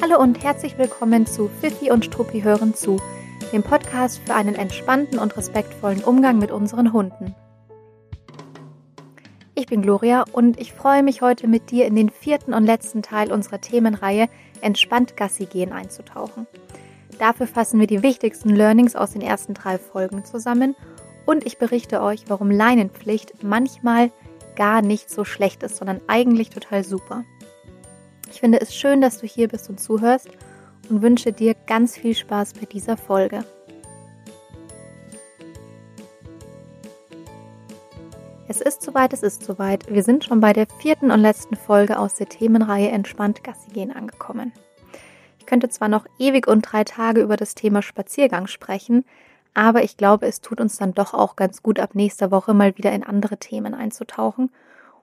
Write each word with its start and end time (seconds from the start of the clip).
Hallo 0.00 0.20
und 0.20 0.44
herzlich 0.44 0.78
willkommen 0.78 1.26
zu 1.26 1.50
Fifi 1.60 1.90
und 1.90 2.04
Struppi 2.04 2.42
hören 2.42 2.72
zu, 2.72 3.00
dem 3.52 3.64
Podcast 3.64 4.20
für 4.24 4.32
einen 4.32 4.54
entspannten 4.54 5.18
und 5.18 5.36
respektvollen 5.36 6.04
Umgang 6.04 6.38
mit 6.38 6.52
unseren 6.52 6.92
Hunden. 6.92 7.34
Ich 9.56 9.66
bin 9.66 9.82
Gloria 9.82 10.24
und 10.30 10.60
ich 10.60 10.72
freue 10.72 11.02
mich 11.02 11.20
heute 11.20 11.48
mit 11.48 11.72
dir 11.72 11.84
in 11.84 11.96
den 11.96 12.10
vierten 12.10 12.54
und 12.54 12.64
letzten 12.64 13.02
Teil 13.02 13.32
unserer 13.32 13.60
Themenreihe 13.60 14.28
Entspannt 14.60 15.16
Gassi 15.16 15.46
gehen 15.46 15.72
einzutauchen. 15.72 16.46
Dafür 17.18 17.48
fassen 17.48 17.80
wir 17.80 17.88
die 17.88 18.04
wichtigsten 18.04 18.50
Learnings 18.50 18.94
aus 18.94 19.14
den 19.14 19.22
ersten 19.22 19.54
drei 19.54 19.78
Folgen 19.78 20.24
zusammen 20.24 20.76
und 21.26 21.44
ich 21.44 21.58
berichte 21.58 22.02
euch, 22.02 22.22
warum 22.28 22.52
Leinenpflicht 22.52 23.42
manchmal 23.42 24.12
gar 24.54 24.80
nicht 24.80 25.10
so 25.10 25.24
schlecht 25.24 25.64
ist, 25.64 25.76
sondern 25.76 26.00
eigentlich 26.06 26.50
total 26.50 26.84
super. 26.84 27.24
Ich 28.38 28.40
finde 28.40 28.60
es 28.60 28.72
schön, 28.72 29.00
dass 29.00 29.18
du 29.18 29.26
hier 29.26 29.48
bist 29.48 29.68
und 29.68 29.80
zuhörst 29.80 30.28
und 30.88 31.02
wünsche 31.02 31.32
dir 31.32 31.56
ganz 31.66 31.96
viel 31.96 32.14
Spaß 32.14 32.52
bei 32.52 32.66
dieser 32.66 32.96
Folge. 32.96 33.44
Es 38.46 38.60
ist 38.60 38.82
soweit, 38.82 39.12
es 39.12 39.24
ist 39.24 39.42
soweit. 39.42 39.92
Wir 39.92 40.04
sind 40.04 40.24
schon 40.24 40.38
bei 40.38 40.52
der 40.52 40.68
vierten 40.80 41.10
und 41.10 41.18
letzten 41.18 41.56
Folge 41.56 41.98
aus 41.98 42.14
der 42.14 42.28
Themenreihe 42.28 42.90
Entspannt 42.90 43.42
Gassi 43.42 43.72
gehen 43.72 43.90
angekommen. 43.90 44.52
Ich 45.40 45.46
könnte 45.46 45.68
zwar 45.68 45.88
noch 45.88 46.06
ewig 46.20 46.46
und 46.46 46.62
drei 46.62 46.84
Tage 46.84 47.22
über 47.22 47.36
das 47.36 47.56
Thema 47.56 47.82
Spaziergang 47.82 48.46
sprechen, 48.46 49.04
aber 49.52 49.82
ich 49.82 49.96
glaube, 49.96 50.28
es 50.28 50.40
tut 50.40 50.60
uns 50.60 50.76
dann 50.76 50.94
doch 50.94 51.12
auch 51.12 51.34
ganz 51.34 51.60
gut, 51.60 51.80
ab 51.80 51.96
nächster 51.96 52.30
Woche 52.30 52.54
mal 52.54 52.78
wieder 52.78 52.92
in 52.92 53.02
andere 53.02 53.38
Themen 53.38 53.74
einzutauchen 53.74 54.52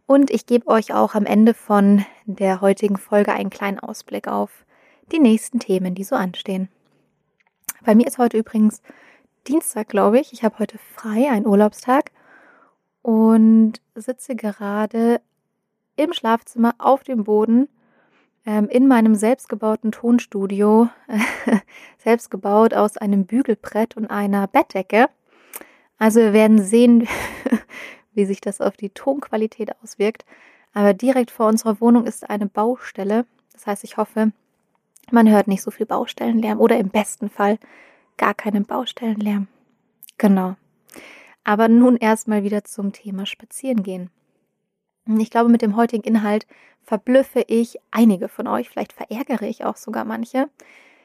und 0.07 0.31
ich 0.31 0.45
gebe 0.45 0.67
euch 0.67 0.93
auch 0.93 1.15
am 1.15 1.25
Ende 1.25 1.53
von 1.53 2.05
der 2.25 2.61
heutigen 2.61 2.97
Folge 2.97 3.33
einen 3.33 3.49
kleinen 3.49 3.79
Ausblick 3.79 4.27
auf 4.27 4.65
die 5.11 5.19
nächsten 5.19 5.59
Themen, 5.59 5.95
die 5.95 6.03
so 6.03 6.15
anstehen. 6.15 6.69
Bei 7.83 7.95
mir 7.95 8.07
ist 8.07 8.17
heute 8.17 8.37
übrigens 8.37 8.81
Dienstag, 9.47 9.89
glaube 9.89 10.19
ich. 10.19 10.33
Ich 10.33 10.43
habe 10.43 10.59
heute 10.59 10.77
frei, 10.77 11.29
einen 11.29 11.45
Urlaubstag 11.45 12.11
und 13.01 13.73
sitze 13.93 14.35
gerade 14.35 15.21
im 15.95 16.13
Schlafzimmer 16.13 16.73
auf 16.79 17.03
dem 17.03 17.23
Boden 17.23 17.67
ähm, 18.45 18.67
in 18.69 18.87
meinem 18.87 19.15
selbstgebauten 19.15 19.91
Tonstudio, 19.91 20.89
selbst 21.97 22.29
gebaut 22.31 22.73
aus 22.73 22.97
einem 22.97 23.25
Bügelbrett 23.25 23.97
und 23.97 24.07
einer 24.07 24.47
Bettdecke. 24.47 25.07
Also 25.97 26.19
wir 26.19 26.33
werden 26.33 26.61
sehen, 26.61 27.07
wie 28.15 28.25
sich 28.25 28.41
das 28.41 28.61
auf 28.61 28.77
die 28.77 28.89
Tonqualität 28.89 29.71
auswirkt. 29.81 30.25
Aber 30.73 30.93
direkt 30.93 31.31
vor 31.31 31.47
unserer 31.47 31.79
Wohnung 31.79 32.05
ist 32.05 32.29
eine 32.29 32.47
Baustelle. 32.47 33.25
Das 33.53 33.67
heißt, 33.67 33.83
ich 33.83 33.97
hoffe, 33.97 34.31
man 35.11 35.29
hört 35.29 35.47
nicht 35.47 35.61
so 35.61 35.71
viel 35.71 35.85
Baustellenlärm 35.85 36.59
oder 36.59 36.77
im 36.77 36.89
besten 36.89 37.29
Fall 37.29 37.59
gar 38.17 38.33
keinen 38.33 38.65
Baustellenlärm. 38.65 39.47
Genau. 40.17 40.55
Aber 41.43 41.67
nun 41.67 41.97
erstmal 41.97 42.43
wieder 42.43 42.63
zum 42.63 42.91
Thema 42.91 43.25
Spazierengehen. 43.25 44.09
Ich 45.19 45.29
glaube, 45.29 45.49
mit 45.49 45.61
dem 45.61 45.75
heutigen 45.75 46.03
Inhalt 46.03 46.47
verblüffe 46.81 47.43
ich 47.47 47.77
einige 47.91 48.27
von 48.27 48.47
euch, 48.47 48.69
vielleicht 48.69 48.93
verärgere 48.93 49.43
ich 49.43 49.63
auch 49.63 49.77
sogar 49.77 50.05
manche, 50.05 50.49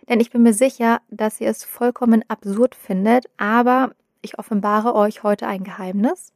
denn 0.09 0.21
ich 0.21 0.31
bin 0.31 0.43
mir 0.43 0.55
sicher, 0.55 1.01
dass 1.11 1.41
ihr 1.41 1.49
es 1.49 1.65
vollkommen 1.65 2.25
absurd 2.29 2.75
findet, 2.75 3.27
aber 3.37 3.93
ich 4.23 4.39
offenbare 4.39 4.95
euch 4.95 5.23
heute 5.23 5.47
ein 5.47 5.65
Geheimnis. 5.65 6.33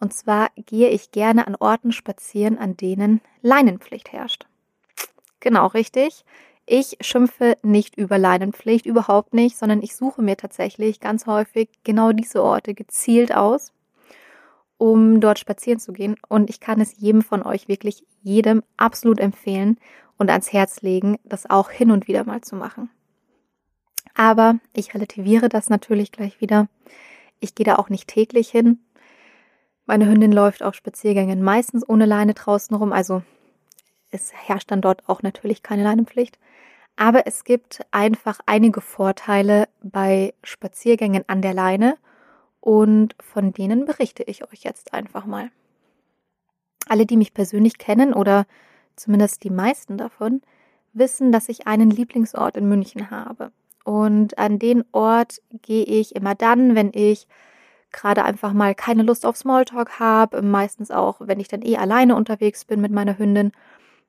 Und 0.00 0.14
zwar 0.14 0.50
gehe 0.56 0.88
ich 0.88 1.12
gerne 1.12 1.46
an 1.46 1.56
Orten 1.56 1.92
spazieren, 1.92 2.58
an 2.58 2.76
denen 2.76 3.20
Leinenpflicht 3.42 4.12
herrscht. 4.12 4.46
Genau 5.40 5.66
richtig. 5.66 6.24
Ich 6.66 6.96
schimpfe 7.00 7.56
nicht 7.62 7.96
über 7.96 8.16
Leinenpflicht, 8.16 8.86
überhaupt 8.86 9.34
nicht, 9.34 9.56
sondern 9.56 9.82
ich 9.82 9.94
suche 9.94 10.22
mir 10.22 10.36
tatsächlich 10.36 11.00
ganz 11.00 11.26
häufig 11.26 11.68
genau 11.84 12.12
diese 12.12 12.42
Orte 12.42 12.74
gezielt 12.74 13.34
aus, 13.34 13.72
um 14.78 15.20
dort 15.20 15.38
spazieren 15.38 15.80
zu 15.80 15.92
gehen. 15.92 16.16
Und 16.28 16.48
ich 16.48 16.60
kann 16.60 16.80
es 16.80 16.96
jedem 16.96 17.22
von 17.22 17.42
euch 17.42 17.68
wirklich 17.68 18.04
jedem 18.22 18.62
absolut 18.76 19.20
empfehlen 19.20 19.78
und 20.16 20.30
ans 20.30 20.52
Herz 20.52 20.80
legen, 20.80 21.18
das 21.24 21.48
auch 21.48 21.70
hin 21.70 21.90
und 21.90 22.06
wieder 22.08 22.24
mal 22.24 22.40
zu 22.40 22.54
machen. 22.54 22.88
Aber 24.14 24.58
ich 24.72 24.94
relativiere 24.94 25.48
das 25.48 25.70
natürlich 25.70 26.12
gleich 26.12 26.40
wieder. 26.40 26.68
Ich 27.40 27.54
gehe 27.54 27.64
da 27.64 27.76
auch 27.76 27.88
nicht 27.88 28.08
täglich 28.08 28.50
hin, 28.50 28.78
meine 29.86 30.06
Hündin 30.06 30.32
läuft 30.32 30.62
auf 30.62 30.74
Spaziergängen 30.74 31.42
meistens 31.42 31.88
ohne 31.88 32.06
Leine 32.06 32.34
draußen 32.34 32.76
rum, 32.76 32.92
also 32.92 33.22
es 34.10 34.32
herrscht 34.32 34.70
dann 34.70 34.80
dort 34.80 35.08
auch 35.08 35.22
natürlich 35.22 35.62
keine 35.62 35.84
Leinenpflicht. 35.84 36.38
Aber 36.96 37.26
es 37.26 37.44
gibt 37.44 37.80
einfach 37.92 38.40
einige 38.46 38.80
Vorteile 38.80 39.68
bei 39.82 40.34
Spaziergängen 40.42 41.24
an 41.28 41.40
der 41.40 41.54
Leine 41.54 41.96
und 42.60 43.14
von 43.20 43.52
denen 43.52 43.86
berichte 43.86 44.22
ich 44.24 44.44
euch 44.44 44.64
jetzt 44.64 44.92
einfach 44.92 45.24
mal. 45.24 45.50
Alle, 46.88 47.06
die 47.06 47.16
mich 47.16 47.32
persönlich 47.32 47.78
kennen 47.78 48.12
oder 48.12 48.46
zumindest 48.96 49.44
die 49.44 49.50
meisten 49.50 49.96
davon, 49.96 50.42
wissen, 50.92 51.32
dass 51.32 51.48
ich 51.48 51.66
einen 51.66 51.90
Lieblingsort 51.90 52.56
in 52.56 52.68
München 52.68 53.10
habe. 53.10 53.52
Und 53.84 54.38
an 54.38 54.58
den 54.58 54.84
Ort 54.92 55.40
gehe 55.62 55.84
ich 55.84 56.14
immer 56.14 56.34
dann, 56.34 56.74
wenn 56.74 56.90
ich 56.92 57.26
gerade 57.92 58.24
einfach 58.24 58.52
mal 58.52 58.74
keine 58.74 59.02
Lust 59.02 59.26
auf 59.26 59.36
Smalltalk 59.36 59.98
habe, 60.00 60.42
meistens 60.42 60.90
auch, 60.90 61.16
wenn 61.20 61.40
ich 61.40 61.48
dann 61.48 61.62
eh 61.62 61.76
alleine 61.76 62.16
unterwegs 62.16 62.64
bin 62.64 62.80
mit 62.80 62.92
meiner 62.92 63.18
Hündin. 63.18 63.52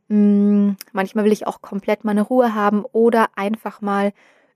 Mm, 0.10 0.72
manchmal 0.94 1.26
will 1.26 1.32
ich 1.32 1.48
auch 1.48 1.62
komplett 1.62 2.04
meine 2.04 2.22
Ruhe 2.22 2.54
haben 2.56 2.86
oder 2.92 3.30
einfach 3.36 3.82
mal 3.82 4.14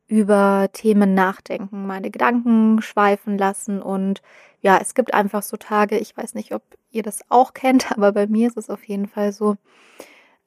über 0.07 0.69
Themen 0.73 1.13
nachdenken, 1.13 1.87
meine 1.87 2.11
Gedanken 2.11 2.81
schweifen 2.81 3.37
lassen 3.37 3.81
und 3.81 4.21
ja, 4.61 4.77
es 4.81 4.95
gibt 4.95 5.13
einfach 5.13 5.43
so 5.43 5.57
Tage, 5.57 5.97
ich 5.97 6.15
weiß 6.17 6.35
nicht, 6.35 6.53
ob 6.53 6.63
ihr 6.91 7.03
das 7.03 7.21
auch 7.29 7.53
kennt, 7.53 7.91
aber 7.97 8.11
bei 8.11 8.27
mir 8.27 8.47
ist 8.47 8.57
es 8.57 8.69
auf 8.69 8.83
jeden 8.83 9.07
Fall 9.07 9.31
so, 9.31 9.57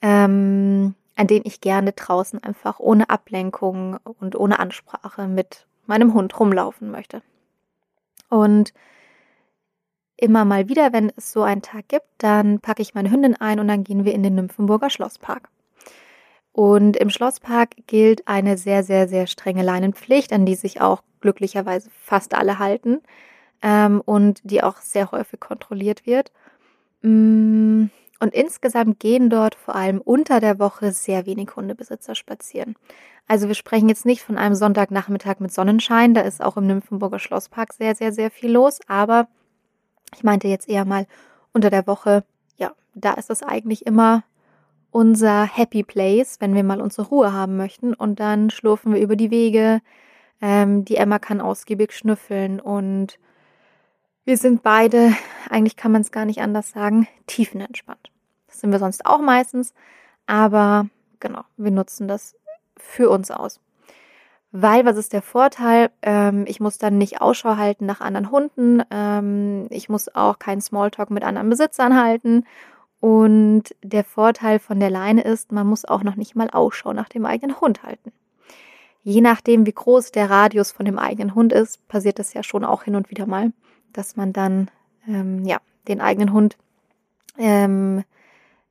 ähm, 0.02 0.94
an 1.16 1.26
denen 1.26 1.46
ich 1.46 1.60
gerne 1.60 1.92
draußen 1.92 2.42
einfach 2.42 2.78
ohne 2.78 3.10
Ablenkung 3.10 3.98
und 4.20 4.36
ohne 4.36 4.58
Ansprache 4.60 5.26
mit 5.26 5.66
meinem 5.86 6.14
Hund 6.14 6.38
rumlaufen 6.38 6.90
möchte. 6.90 7.22
Und 8.28 8.72
immer 10.16 10.44
mal 10.44 10.68
wieder, 10.68 10.92
wenn 10.92 11.12
es 11.16 11.32
so 11.32 11.42
einen 11.42 11.62
Tag 11.62 11.88
gibt, 11.88 12.06
dann 12.18 12.60
packe 12.60 12.82
ich 12.82 12.94
meine 12.94 13.10
Hündin 13.10 13.36
ein 13.36 13.60
und 13.60 13.68
dann 13.68 13.84
gehen 13.84 14.04
wir 14.04 14.14
in 14.14 14.22
den 14.22 14.34
Nymphenburger 14.34 14.90
Schlosspark. 14.90 15.48
Und 16.52 16.96
im 16.96 17.08
Schlosspark 17.08 17.70
gilt 17.86 18.26
eine 18.26 18.58
sehr, 18.58 18.82
sehr, 18.82 19.06
sehr 19.06 19.28
strenge 19.28 19.62
Leinenpflicht, 19.62 20.32
an 20.32 20.44
die 20.44 20.56
sich 20.56 20.80
auch 20.80 21.02
glücklicherweise 21.20 21.88
fast 21.90 22.34
alle 22.34 22.58
halten 22.58 23.00
ähm, 23.62 24.02
und 24.04 24.40
die 24.42 24.62
auch 24.62 24.78
sehr 24.78 25.12
häufig 25.12 25.38
kontrolliert 25.38 26.04
wird. 26.04 26.32
Und 28.20 28.34
insgesamt 28.34 28.98
gehen 28.98 29.30
dort 29.30 29.54
vor 29.54 29.76
allem 29.76 30.00
unter 30.00 30.40
der 30.40 30.58
Woche 30.58 30.92
sehr 30.92 31.24
wenig 31.26 31.54
Hundebesitzer 31.54 32.14
spazieren. 32.14 32.74
Also 33.28 33.46
wir 33.46 33.54
sprechen 33.54 33.88
jetzt 33.88 34.06
nicht 34.06 34.22
von 34.22 34.38
einem 34.38 34.54
Sonntagnachmittag 34.54 35.38
mit 35.38 35.52
Sonnenschein, 35.52 36.14
da 36.14 36.22
ist 36.22 36.42
auch 36.42 36.56
im 36.56 36.66
Nymphenburger 36.66 37.18
Schlosspark 37.18 37.72
sehr, 37.74 37.94
sehr, 37.94 38.12
sehr 38.12 38.30
viel 38.30 38.50
los, 38.50 38.80
aber 38.88 39.28
ich 40.16 40.24
meinte 40.24 40.48
jetzt 40.48 40.68
eher 40.68 40.84
mal 40.84 41.06
unter 41.52 41.70
der 41.70 41.86
Woche, 41.86 42.24
ja, 42.56 42.72
da 42.94 43.12
ist 43.14 43.30
es 43.30 43.42
eigentlich 43.42 43.86
immer 43.86 44.24
unser 44.90 45.44
Happy 45.44 45.82
Place, 45.82 46.36
wenn 46.40 46.54
wir 46.54 46.64
mal 46.64 46.80
unsere 46.80 47.08
Ruhe 47.08 47.32
haben 47.32 47.56
möchten 47.56 47.92
und 47.94 48.18
dann 48.18 48.50
schlurfen 48.50 48.94
wir 48.94 49.00
über 49.00 49.16
die 49.16 49.30
Wege. 49.30 49.80
Ähm, 50.40 50.84
die 50.84 50.96
Emma 50.96 51.18
kann 51.18 51.40
ausgiebig 51.40 51.92
schnüffeln 51.92 52.60
und 52.60 53.18
wir 54.28 54.36
sind 54.36 54.62
beide, 54.62 55.14
eigentlich 55.48 55.76
kann 55.76 55.90
man 55.90 56.02
es 56.02 56.12
gar 56.12 56.26
nicht 56.26 56.42
anders 56.42 56.70
sagen, 56.70 57.08
tiefenentspannt. 57.26 58.10
Das 58.46 58.60
sind 58.60 58.70
wir 58.70 58.78
sonst 58.78 59.06
auch 59.06 59.22
meistens, 59.22 59.72
aber 60.26 60.86
genau, 61.18 61.44
wir 61.56 61.70
nutzen 61.70 62.08
das 62.08 62.36
für 62.76 63.08
uns 63.08 63.30
aus. 63.30 63.58
Weil, 64.52 64.84
was 64.84 64.98
ist 64.98 65.14
der 65.14 65.22
Vorteil? 65.22 65.90
Ähm, 66.02 66.44
ich 66.46 66.60
muss 66.60 66.76
dann 66.76 66.98
nicht 66.98 67.22
Ausschau 67.22 67.56
halten 67.56 67.86
nach 67.86 68.02
anderen 68.02 68.30
Hunden. 68.30 68.82
Ähm, 68.90 69.66
ich 69.70 69.88
muss 69.88 70.14
auch 70.14 70.38
keinen 70.38 70.60
Smalltalk 70.60 71.10
mit 71.10 71.24
anderen 71.24 71.48
Besitzern 71.48 71.98
halten. 71.98 72.44
Und 73.00 73.74
der 73.82 74.04
Vorteil 74.04 74.58
von 74.58 74.78
der 74.78 74.90
Leine 74.90 75.22
ist, 75.22 75.52
man 75.52 75.66
muss 75.66 75.86
auch 75.86 76.02
noch 76.02 76.16
nicht 76.16 76.36
mal 76.36 76.50
Ausschau 76.50 76.92
nach 76.92 77.08
dem 77.08 77.24
eigenen 77.24 77.62
Hund 77.62 77.82
halten. 77.82 78.12
Je 79.02 79.22
nachdem, 79.22 79.64
wie 79.64 79.72
groß 79.72 80.12
der 80.12 80.28
Radius 80.28 80.70
von 80.70 80.84
dem 80.84 80.98
eigenen 80.98 81.34
Hund 81.34 81.54
ist, 81.54 81.88
passiert 81.88 82.18
das 82.18 82.34
ja 82.34 82.42
schon 82.42 82.64
auch 82.64 82.82
hin 82.82 82.94
und 82.94 83.10
wieder 83.10 83.26
mal, 83.26 83.52
dass 83.92 84.16
man 84.16 84.32
dann 84.32 84.70
ähm, 85.06 85.44
ja 85.44 85.58
den 85.86 86.00
eigenen 86.00 86.32
Hund 86.32 86.56
ähm, 87.38 88.04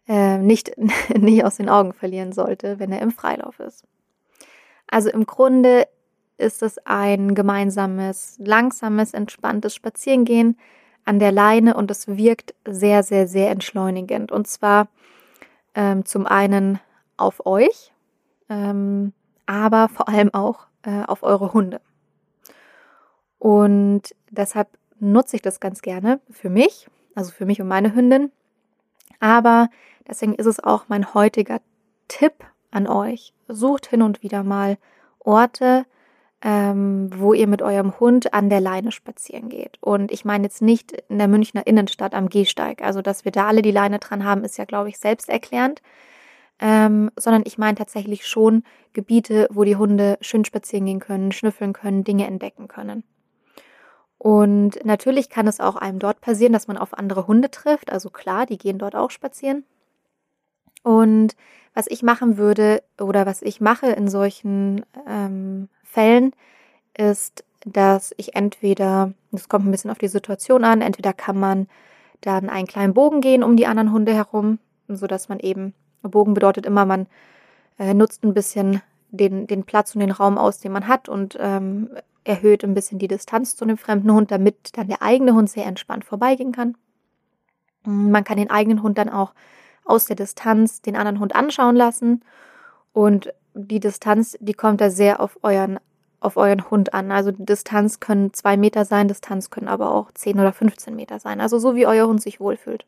äh, 0.07 0.37
nicht, 0.37 0.71
nicht 1.17 1.43
aus 1.43 1.57
den 1.57 1.69
Augen 1.69 1.93
verlieren 1.93 2.31
sollte, 2.31 2.79
wenn 2.79 2.91
er 2.91 3.01
im 3.01 3.11
Freilauf 3.11 3.59
ist. 3.59 3.85
Also 4.87 5.09
im 5.09 5.25
Grunde 5.25 5.87
ist 6.37 6.61
es 6.61 6.77
ein 6.85 7.35
gemeinsames, 7.35 8.35
langsames, 8.39 9.13
entspanntes 9.13 9.73
Spazierengehen 9.75 10.57
an 11.03 11.19
der 11.19 11.31
Leine 11.31 11.75
und 11.75 11.89
es 11.89 12.07
wirkt 12.07 12.53
sehr, 12.65 13.03
sehr, 13.03 13.27
sehr 13.27 13.49
entschleunigend. 13.49 14.31
Und 14.31 14.47
zwar 14.47 14.87
ähm, 15.73 16.05
zum 16.05 16.25
einen 16.25 16.79
auf 17.17 17.45
euch. 17.45 17.91
ähm, 18.49 19.13
aber 19.47 19.87
vor 19.87 20.09
allem 20.09 20.33
auch 20.33 20.67
äh, 20.83 21.03
auf 21.03 21.23
eure 21.23 21.53
Hunde. 21.53 21.81
Und 23.39 24.13
deshalb 24.29 24.67
nutze 24.99 25.35
ich 25.35 25.41
das 25.41 25.59
ganz 25.59 25.81
gerne 25.81 26.19
für 26.29 26.49
mich, 26.49 26.87
also 27.15 27.31
für 27.31 27.45
mich 27.45 27.61
und 27.61 27.67
meine 27.67 27.93
Hündin. 27.93 28.31
Aber 29.19 29.69
deswegen 30.07 30.35
ist 30.35 30.45
es 30.45 30.63
auch 30.63 30.85
mein 30.87 31.13
heutiger 31.13 31.59
Tipp 32.07 32.33
an 32.71 32.87
euch. 32.87 33.33
Sucht 33.47 33.87
hin 33.87 34.01
und 34.01 34.23
wieder 34.23 34.43
mal 34.43 34.77
Orte, 35.19 35.85
ähm, 36.41 37.09
wo 37.15 37.33
ihr 37.33 37.47
mit 37.47 37.61
eurem 37.61 37.99
Hund 37.99 38.33
an 38.33 38.49
der 38.49 38.61
Leine 38.61 38.91
spazieren 38.91 39.49
geht. 39.49 39.77
Und 39.81 40.11
ich 40.11 40.25
meine 40.25 40.43
jetzt 40.43 40.61
nicht 40.61 40.91
in 41.09 41.17
der 41.17 41.27
Münchner 41.27 41.65
Innenstadt 41.65 42.13
am 42.13 42.29
Gehsteig. 42.29 42.81
Also, 42.83 43.01
dass 43.01 43.25
wir 43.25 43.31
da 43.31 43.47
alle 43.47 43.61
die 43.61 43.71
Leine 43.71 43.99
dran 43.99 44.23
haben, 44.23 44.43
ist 44.43 44.57
ja, 44.57 44.65
glaube 44.65 44.89
ich, 44.89 44.99
selbsterklärend. 44.99 45.81
Ähm, 46.59 47.11
sondern 47.15 47.43
ich 47.45 47.59
meine 47.59 47.75
tatsächlich 47.75 48.25
schon 48.25 48.63
Gebiete, 48.93 49.47
wo 49.51 49.63
die 49.63 49.75
Hunde 49.75 50.17
schön 50.21 50.43
spazieren 50.43 50.85
gehen 50.85 50.99
können, 50.99 51.31
schnüffeln 51.31 51.71
können, 51.71 52.03
Dinge 52.03 52.25
entdecken 52.25 52.67
können. 52.67 53.03
Und 54.17 54.83
natürlich 54.83 55.29
kann 55.29 55.47
es 55.47 55.59
auch 55.59 55.75
einem 55.75 55.99
dort 55.99 56.21
passieren, 56.21 56.53
dass 56.53 56.67
man 56.67 56.77
auf 56.77 56.97
andere 56.97 57.27
Hunde 57.27 57.51
trifft. 57.51 57.91
Also 57.91 58.09
klar, 58.09 58.45
die 58.45 58.57
gehen 58.57 58.79
dort 58.79 58.95
auch 58.95 59.11
spazieren. 59.11 59.63
Und 60.83 61.35
was 61.73 61.85
ich 61.87 62.01
machen 62.01 62.37
würde 62.37 62.81
oder 62.99 63.25
was 63.25 63.41
ich 63.41 63.61
mache 63.61 63.87
in 63.87 64.07
solchen 64.07 64.85
ähm, 65.07 65.69
Fällen, 65.83 66.33
ist, 66.97 67.43
dass 67.65 68.13
ich 68.17 68.35
entweder, 68.35 69.13
das 69.31 69.49
kommt 69.49 69.65
ein 69.65 69.71
bisschen 69.71 69.91
auf 69.91 69.99
die 69.99 70.07
Situation 70.07 70.63
an, 70.63 70.81
entweder 70.81 71.13
kann 71.13 71.39
man 71.39 71.67
dann 72.21 72.49
einen 72.49 72.67
kleinen 72.67 72.93
Bogen 72.93 73.21
gehen 73.21 73.43
um 73.43 73.57
die 73.57 73.67
anderen 73.67 73.91
Hunde 73.91 74.13
herum, 74.13 74.59
sodass 74.87 75.29
man 75.29 75.39
eben, 75.39 75.73
Bogen 76.01 76.33
bedeutet 76.33 76.65
immer, 76.65 76.85
man 76.85 77.07
äh, 77.77 77.93
nutzt 77.93 78.23
ein 78.23 78.33
bisschen 78.33 78.81
den, 79.11 79.45
den 79.45 79.63
Platz 79.63 79.93
und 79.93 80.01
den 80.01 80.11
Raum 80.11 80.37
aus, 80.37 80.59
den 80.59 80.71
man 80.71 80.87
hat 80.87 81.09
und 81.09 81.37
ähm, 81.39 81.89
erhöht 82.27 82.63
ein 82.63 82.73
bisschen 82.73 82.99
die 82.99 83.07
Distanz 83.07 83.55
zu 83.55 83.65
dem 83.65 83.77
fremden 83.77 84.11
Hund, 84.11 84.31
damit 84.31 84.77
dann 84.77 84.87
der 84.87 85.01
eigene 85.01 85.33
Hund 85.33 85.49
sehr 85.49 85.65
entspannt 85.65 86.05
vorbeigehen 86.05 86.51
kann. 86.51 86.75
Man 87.83 88.23
kann 88.23 88.37
den 88.37 88.49
eigenen 88.49 88.83
Hund 88.83 88.97
dann 88.97 89.09
auch 89.09 89.33
aus 89.85 90.05
der 90.05 90.17
Distanz 90.17 90.81
den 90.81 90.95
anderen 90.95 91.19
Hund 91.19 91.35
anschauen 91.35 91.75
lassen. 91.75 92.23
Und 92.91 93.33
die 93.53 93.79
Distanz, 93.79 94.37
die 94.41 94.53
kommt 94.53 94.81
da 94.81 94.89
sehr 94.89 95.21
auf 95.21 95.39
euren, 95.41 95.79
auf 96.19 96.35
euren 96.35 96.69
Hund 96.69 96.93
an. 96.93 97.11
Also 97.11 97.31
Distanz 97.31 97.99
können 97.99 98.33
zwei 98.33 98.57
Meter 98.57 98.83
sein, 98.83 99.07
Distanz 99.07 99.49
können 99.49 99.69
aber 99.69 99.91
auch 99.91 100.11
zehn 100.11 100.39
oder 100.39 100.51
15 100.51 100.95
Meter 100.95 101.19
sein. 101.19 101.39
Also 101.39 101.59
so 101.59 101.75
wie 101.75 101.87
euer 101.87 102.07
Hund 102.07 102.21
sich 102.21 102.39
wohlfühlt. 102.39 102.85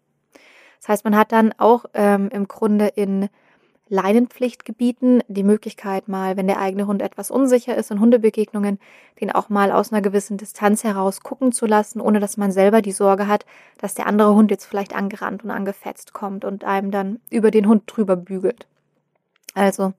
Das 0.80 0.90
heißt, 0.90 1.04
man 1.06 1.16
hat 1.16 1.32
dann 1.32 1.54
auch 1.58 1.86
ähm, 1.94 2.30
im 2.32 2.48
Grunde 2.48 2.88
in 2.88 3.30
Leinenpflichtgebieten 3.90 5.24
die 5.28 5.44
Möglichkeit 5.44 6.08
mal, 6.08 6.38
wenn 6.38 6.46
der 6.46 6.60
eigene 6.60 6.86
Hund 6.86 7.02
etwas 7.02 7.32
unsicher 7.32 7.76
ist 7.76 7.90
in 7.90 8.00
Hundebegegnungen, 8.00 8.80
den 9.20 9.32
auch 9.32 9.50
mal 9.50 9.72
aus 9.72 9.92
einer 9.92 10.04
gewissen 10.04 10.38
Distanz 10.38 10.84
heraus 10.84 11.22
gucken 11.22 11.52
zu 11.52 11.66
lassen, 11.66 12.00
ohne 12.00 12.20
dass 12.20 12.38
man 12.38 12.52
selber 12.52 12.84
die 12.84 12.92
Sorge 12.92 13.28
hat, 13.28 13.46
dass 13.80 13.96
der 13.96 14.06
andere 14.06 14.36
Hund 14.36 14.52
jetzt 14.52 14.66
vielleicht 14.66 14.96
angerannt 14.96 15.44
und 15.44 15.50
angefetzt 15.50 16.14
kommt 16.14 16.46
und 16.46 16.64
einem 16.64 16.92
dann 16.92 17.20
über 17.32 17.50
den 17.50 17.68
Hund 17.68 17.84
drüber 17.88 18.16
bügelt. 18.16 18.68
Also 19.56 19.94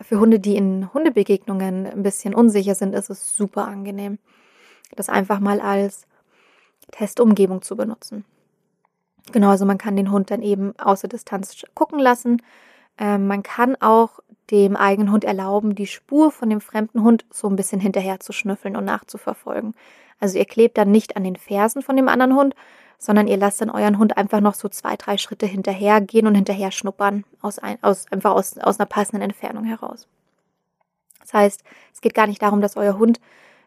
für 0.00 0.18
Hunde, 0.18 0.40
die 0.40 0.56
in 0.56 0.92
Hundebegegnungen 0.94 1.86
ein 1.86 2.02
bisschen 2.02 2.34
unsicher 2.34 2.74
sind, 2.74 2.94
ist 2.94 3.10
es 3.10 3.36
super 3.36 3.68
angenehm, 3.68 4.18
das 4.96 5.10
einfach 5.10 5.38
mal 5.38 5.60
als 5.60 6.06
Testumgebung 6.92 7.60
zu 7.60 7.76
benutzen. 7.76 8.24
Genau, 9.32 9.50
also 9.50 9.66
man 9.66 9.76
kann 9.76 9.96
den 9.96 10.10
Hund 10.10 10.30
dann 10.30 10.40
eben 10.40 10.72
außer 10.78 11.08
Distanz 11.08 11.62
gucken 11.74 11.98
lassen 11.98 12.40
ähm, 12.98 13.26
man 13.26 13.42
kann 13.42 13.76
auch 13.80 14.20
dem 14.50 14.76
eigenen 14.76 15.12
Hund 15.12 15.24
erlauben, 15.24 15.74
die 15.74 15.86
Spur 15.86 16.30
von 16.30 16.48
dem 16.50 16.60
fremden 16.60 17.02
Hund 17.02 17.24
so 17.30 17.48
ein 17.48 17.56
bisschen 17.56 17.80
hinterher 17.80 18.20
zu 18.20 18.32
schnüffeln 18.32 18.76
und 18.76 18.84
nachzuverfolgen. 18.84 19.74
Also 20.20 20.38
ihr 20.38 20.46
klebt 20.46 20.78
dann 20.78 20.90
nicht 20.90 21.16
an 21.16 21.24
den 21.24 21.36
Fersen 21.36 21.82
von 21.82 21.96
dem 21.96 22.08
anderen 22.08 22.34
Hund, 22.34 22.54
sondern 22.98 23.28
ihr 23.28 23.36
lasst 23.36 23.60
dann 23.60 23.70
euren 23.70 23.98
Hund 23.98 24.16
einfach 24.16 24.40
noch 24.40 24.54
so 24.54 24.68
zwei, 24.68 24.96
drei 24.96 25.18
Schritte 25.18 25.46
hinterher 25.46 26.00
gehen 26.00 26.26
und 26.26 26.34
hinterher 26.34 26.72
schnuppern, 26.72 27.24
aus 27.40 27.58
ein, 27.58 27.78
aus, 27.82 28.10
einfach 28.10 28.32
aus, 28.32 28.58
aus 28.58 28.80
einer 28.80 28.86
passenden 28.86 29.22
Entfernung 29.22 29.64
heraus. 29.64 30.08
Das 31.20 31.32
heißt, 31.34 31.62
es 31.92 32.00
geht 32.00 32.14
gar 32.14 32.26
nicht 32.26 32.42
darum, 32.42 32.60
dass 32.60 32.76
euer 32.76 32.98
Hund 32.98 33.20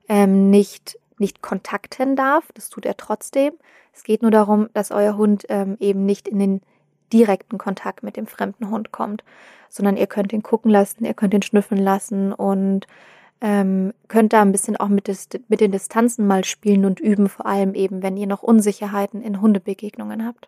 ähm, 0.09 0.49
nicht, 0.49 0.97
nicht 1.17 1.41
kontakten 1.41 2.15
darf, 2.15 2.51
das 2.53 2.69
tut 2.69 2.85
er 2.85 2.97
trotzdem. 2.97 3.53
Es 3.93 4.03
geht 4.03 4.21
nur 4.21 4.31
darum, 4.31 4.69
dass 4.73 4.91
euer 4.91 5.15
Hund 5.15 5.45
ähm, 5.49 5.77
eben 5.79 6.05
nicht 6.05 6.27
in 6.27 6.39
den 6.39 6.61
direkten 7.11 7.57
Kontakt 7.57 8.03
mit 8.03 8.17
dem 8.17 8.27
fremden 8.27 8.69
Hund 8.69 8.91
kommt, 8.91 9.23
sondern 9.69 9.97
ihr 9.97 10.07
könnt 10.07 10.33
ihn 10.33 10.43
gucken 10.43 10.71
lassen, 10.71 11.05
ihr 11.05 11.13
könnt 11.13 11.33
ihn 11.33 11.41
schnüffeln 11.41 11.81
lassen 11.81 12.33
und 12.33 12.87
ähm, 13.41 13.93
könnt 14.07 14.33
da 14.33 14.41
ein 14.41 14.51
bisschen 14.51 14.77
auch 14.77 14.87
mit, 14.87 15.07
des, 15.07 15.27
mit 15.47 15.61
den 15.61 15.71
Distanzen 15.71 16.27
mal 16.27 16.43
spielen 16.43 16.85
und 16.85 16.99
üben, 16.99 17.27
vor 17.27 17.45
allem 17.47 17.73
eben, 17.73 18.03
wenn 18.03 18.17
ihr 18.17 18.27
noch 18.27 18.43
Unsicherheiten 18.43 19.21
in 19.21 19.41
Hundebegegnungen 19.41 20.25
habt. 20.25 20.47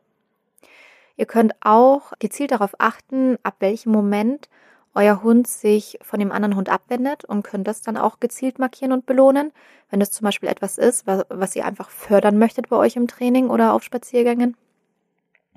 Ihr 1.18 1.25
könnt 1.25 1.54
auch 1.62 2.13
gezielt 2.19 2.51
darauf 2.51 2.75
achten, 2.80 3.38
ab 3.44 3.56
welchem 3.59 3.92
Moment 3.92 4.50
euer 4.95 5.24
Hund 5.24 5.48
sich 5.48 5.98
von 6.01 6.19
dem 6.19 6.31
anderen 6.31 6.56
Hund 6.56 6.69
abwendet 6.69 7.25
und 7.25 7.44
könnt 7.44 7.68
das 7.68 7.81
dann 7.81 7.98
auch 7.98 8.19
gezielt 8.19 8.59
markieren 8.59 8.92
und 8.92 9.06
belohnen. 9.06 9.51
Wenn 9.89 10.00
das 10.00 10.12
zum 10.12 10.25
Beispiel 10.25 10.50
etwas 10.50 10.77
ist, 10.77 11.07
was, 11.07 11.25
was 11.30 11.56
ihr 11.56 11.66
einfach 11.66 11.89
fördern 11.89 12.38
möchtet 12.38 12.69
bei 12.69 12.75
euch 12.75 12.95
im 12.95 13.07
Training 13.07 13.50
oder 13.50 13.74
auf 13.74 13.83
Spaziergängen. 13.83 14.56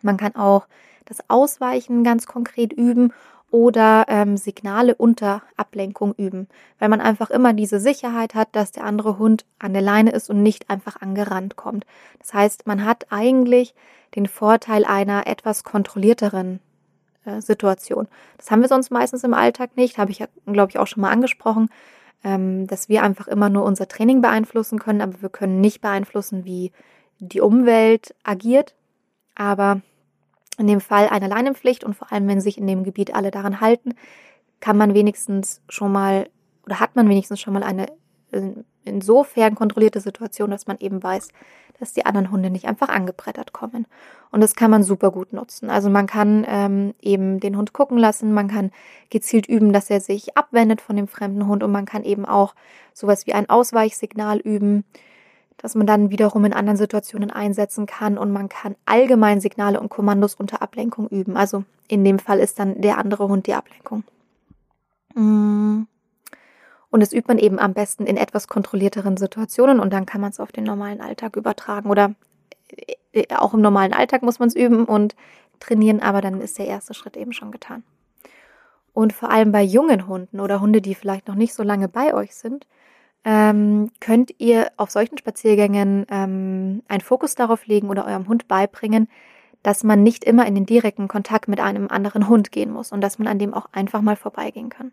Man 0.02 0.16
kann 0.16 0.34
auch 0.34 0.66
das 1.04 1.18
Ausweichen 1.28 2.04
ganz 2.04 2.26
konkret 2.26 2.72
üben 2.72 3.12
oder 3.50 4.06
ähm, 4.08 4.36
Signale 4.36 4.94
unter 4.94 5.42
Ablenkung 5.56 6.14
üben, 6.16 6.48
weil 6.78 6.88
man 6.88 7.00
einfach 7.00 7.30
immer 7.30 7.52
diese 7.52 7.78
Sicherheit 7.78 8.34
hat, 8.34 8.48
dass 8.52 8.72
der 8.72 8.84
andere 8.84 9.18
Hund 9.18 9.44
an 9.58 9.72
der 9.72 9.82
Leine 9.82 10.10
ist 10.10 10.28
und 10.30 10.42
nicht 10.42 10.68
einfach 10.68 11.00
angerannt 11.00 11.56
kommt. 11.56 11.86
Das 12.18 12.34
heißt, 12.34 12.66
man 12.66 12.84
hat 12.84 13.06
eigentlich 13.10 13.74
den 14.14 14.26
Vorteil 14.26 14.84
einer 14.84 15.26
etwas 15.26 15.62
kontrollierteren 15.62 16.60
äh, 17.24 17.40
Situation. 17.40 18.08
Das 18.38 18.50
haben 18.50 18.62
wir 18.62 18.68
sonst 18.68 18.90
meistens 18.90 19.24
im 19.24 19.34
Alltag 19.34 19.76
nicht, 19.76 19.98
habe 19.98 20.10
ich 20.10 20.18
ja, 20.18 20.26
glaube 20.46 20.70
ich, 20.70 20.78
auch 20.78 20.86
schon 20.86 21.02
mal 21.02 21.10
angesprochen, 21.10 21.68
ähm, 22.24 22.66
dass 22.66 22.88
wir 22.88 23.02
einfach 23.02 23.28
immer 23.28 23.48
nur 23.48 23.64
unser 23.64 23.88
Training 23.88 24.20
beeinflussen 24.20 24.78
können, 24.78 25.00
aber 25.00 25.22
wir 25.22 25.28
können 25.28 25.60
nicht 25.60 25.80
beeinflussen, 25.80 26.44
wie 26.44 26.72
die 27.18 27.40
Umwelt 27.40 28.14
agiert. 28.24 28.74
Aber 29.36 29.80
in 30.58 30.66
dem 30.66 30.80
Fall 30.80 31.08
eine 31.08 31.28
Leinenpflicht 31.28 31.84
und 31.84 31.94
vor 31.94 32.12
allem, 32.12 32.26
wenn 32.26 32.40
sich 32.40 32.58
in 32.58 32.66
dem 32.66 32.82
Gebiet 32.82 33.14
alle 33.14 33.30
daran 33.30 33.60
halten, 33.60 33.94
kann 34.58 34.76
man 34.76 34.94
wenigstens 34.94 35.62
schon 35.68 35.92
mal 35.92 36.28
oder 36.64 36.80
hat 36.80 36.96
man 36.96 37.08
wenigstens 37.08 37.40
schon 37.40 37.52
mal 37.52 37.62
eine 37.62 37.86
insofern 38.84 39.54
kontrollierte 39.54 40.00
Situation, 40.00 40.50
dass 40.50 40.66
man 40.66 40.78
eben 40.78 41.02
weiß, 41.02 41.28
dass 41.78 41.92
die 41.92 42.06
anderen 42.06 42.30
Hunde 42.30 42.50
nicht 42.50 42.66
einfach 42.66 42.88
angebrettert 42.88 43.52
kommen. 43.52 43.86
Und 44.30 44.40
das 44.40 44.54
kann 44.54 44.70
man 44.70 44.82
super 44.82 45.10
gut 45.10 45.32
nutzen. 45.32 45.70
Also 45.70 45.90
man 45.90 46.06
kann 46.06 46.44
ähm, 46.48 46.94
eben 47.00 47.40
den 47.40 47.56
Hund 47.56 47.72
gucken 47.72 47.98
lassen, 47.98 48.32
man 48.32 48.48
kann 48.48 48.70
gezielt 49.10 49.46
üben, 49.46 49.72
dass 49.72 49.90
er 49.90 50.00
sich 50.00 50.36
abwendet 50.36 50.80
von 50.80 50.96
dem 50.96 51.08
fremden 51.08 51.46
Hund 51.46 51.62
und 51.62 51.72
man 51.72 51.84
kann 51.84 52.04
eben 52.04 52.24
auch 52.24 52.54
sowas 52.92 53.26
wie 53.26 53.34
ein 53.34 53.48
Ausweichsignal 53.48 54.38
üben 54.38 54.84
das 55.58 55.74
man 55.74 55.86
dann 55.86 56.10
wiederum 56.10 56.44
in 56.44 56.52
anderen 56.52 56.76
Situationen 56.76 57.30
einsetzen 57.30 57.86
kann 57.86 58.18
und 58.18 58.32
man 58.32 58.48
kann 58.48 58.76
allgemein 58.84 59.40
Signale 59.40 59.80
und 59.80 59.88
Kommandos 59.88 60.34
unter 60.34 60.62
Ablenkung 60.62 61.08
üben. 61.08 61.36
Also 61.36 61.64
in 61.88 62.04
dem 62.04 62.18
Fall 62.18 62.40
ist 62.40 62.58
dann 62.58 62.80
der 62.80 62.98
andere 62.98 63.28
Hund 63.28 63.46
die 63.46 63.54
Ablenkung. 63.54 64.04
Mm. 65.14 65.84
Und 66.90 67.00
das 67.00 67.12
übt 67.12 67.28
man 67.28 67.38
eben 67.38 67.58
am 67.58 67.74
besten 67.74 68.06
in 68.06 68.16
etwas 68.16 68.48
kontrollierteren 68.48 69.16
Situationen 69.16 69.80
und 69.80 69.92
dann 69.92 70.06
kann 70.06 70.20
man 70.20 70.30
es 70.30 70.40
auf 70.40 70.52
den 70.52 70.64
normalen 70.64 71.00
Alltag 71.00 71.36
übertragen 71.36 71.90
oder 71.90 72.14
äh, 73.12 73.34
auch 73.34 73.54
im 73.54 73.60
normalen 73.60 73.92
Alltag 73.92 74.22
muss 74.22 74.38
man 74.38 74.48
es 74.48 74.54
üben 74.54 74.84
und 74.84 75.16
trainieren, 75.60 76.00
aber 76.00 76.20
dann 76.20 76.40
ist 76.40 76.58
der 76.58 76.66
erste 76.66 76.94
Schritt 76.94 77.16
eben 77.16 77.32
schon 77.32 77.50
getan. 77.50 77.82
Und 78.92 79.12
vor 79.12 79.30
allem 79.30 79.52
bei 79.52 79.62
jungen 79.62 80.06
Hunden 80.06 80.40
oder 80.40 80.60
Hunde, 80.60 80.80
die 80.80 80.94
vielleicht 80.94 81.28
noch 81.28 81.34
nicht 81.34 81.54
so 81.54 81.62
lange 81.62 81.88
bei 81.88 82.14
euch 82.14 82.34
sind, 82.34 82.66
ähm, 83.26 83.90
könnt 83.98 84.32
ihr 84.38 84.70
auf 84.76 84.90
solchen 84.90 85.18
Spaziergängen 85.18 86.06
ähm, 86.08 86.82
einen 86.86 87.00
Fokus 87.00 87.34
darauf 87.34 87.66
legen 87.66 87.90
oder 87.90 88.06
eurem 88.06 88.28
Hund 88.28 88.46
beibringen, 88.46 89.08
dass 89.64 89.82
man 89.82 90.04
nicht 90.04 90.22
immer 90.22 90.46
in 90.46 90.54
den 90.54 90.64
direkten 90.64 91.08
Kontakt 91.08 91.48
mit 91.48 91.58
einem 91.58 91.88
anderen 91.88 92.28
Hund 92.28 92.52
gehen 92.52 92.70
muss 92.70 92.92
und 92.92 93.00
dass 93.00 93.18
man 93.18 93.26
an 93.26 93.40
dem 93.40 93.52
auch 93.52 93.66
einfach 93.72 94.00
mal 94.00 94.14
vorbeigehen 94.14 94.70
kann. 94.70 94.92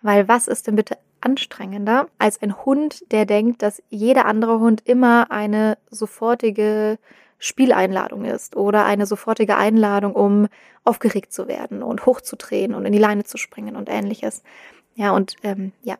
Weil 0.00 0.28
was 0.28 0.46
ist 0.46 0.68
denn 0.68 0.76
bitte 0.76 0.96
anstrengender 1.20 2.06
als 2.18 2.40
ein 2.40 2.64
Hund, 2.64 3.10
der 3.10 3.26
denkt, 3.26 3.62
dass 3.62 3.82
jeder 3.90 4.26
andere 4.26 4.60
Hund 4.60 4.82
immer 4.84 5.32
eine 5.32 5.78
sofortige 5.90 6.98
Spieleinladung 7.38 8.24
ist 8.24 8.54
oder 8.54 8.84
eine 8.84 9.06
sofortige 9.06 9.56
Einladung, 9.56 10.14
um 10.14 10.46
aufgeregt 10.84 11.32
zu 11.32 11.48
werden 11.48 11.82
und 11.82 12.06
hochzudrehen 12.06 12.74
und 12.74 12.86
in 12.86 12.92
die 12.92 13.00
Leine 13.00 13.24
zu 13.24 13.38
springen 13.38 13.74
und 13.74 13.88
ähnliches. 13.88 14.44
Ja, 14.94 15.10
und 15.10 15.34
ähm, 15.42 15.72
ja, 15.82 15.96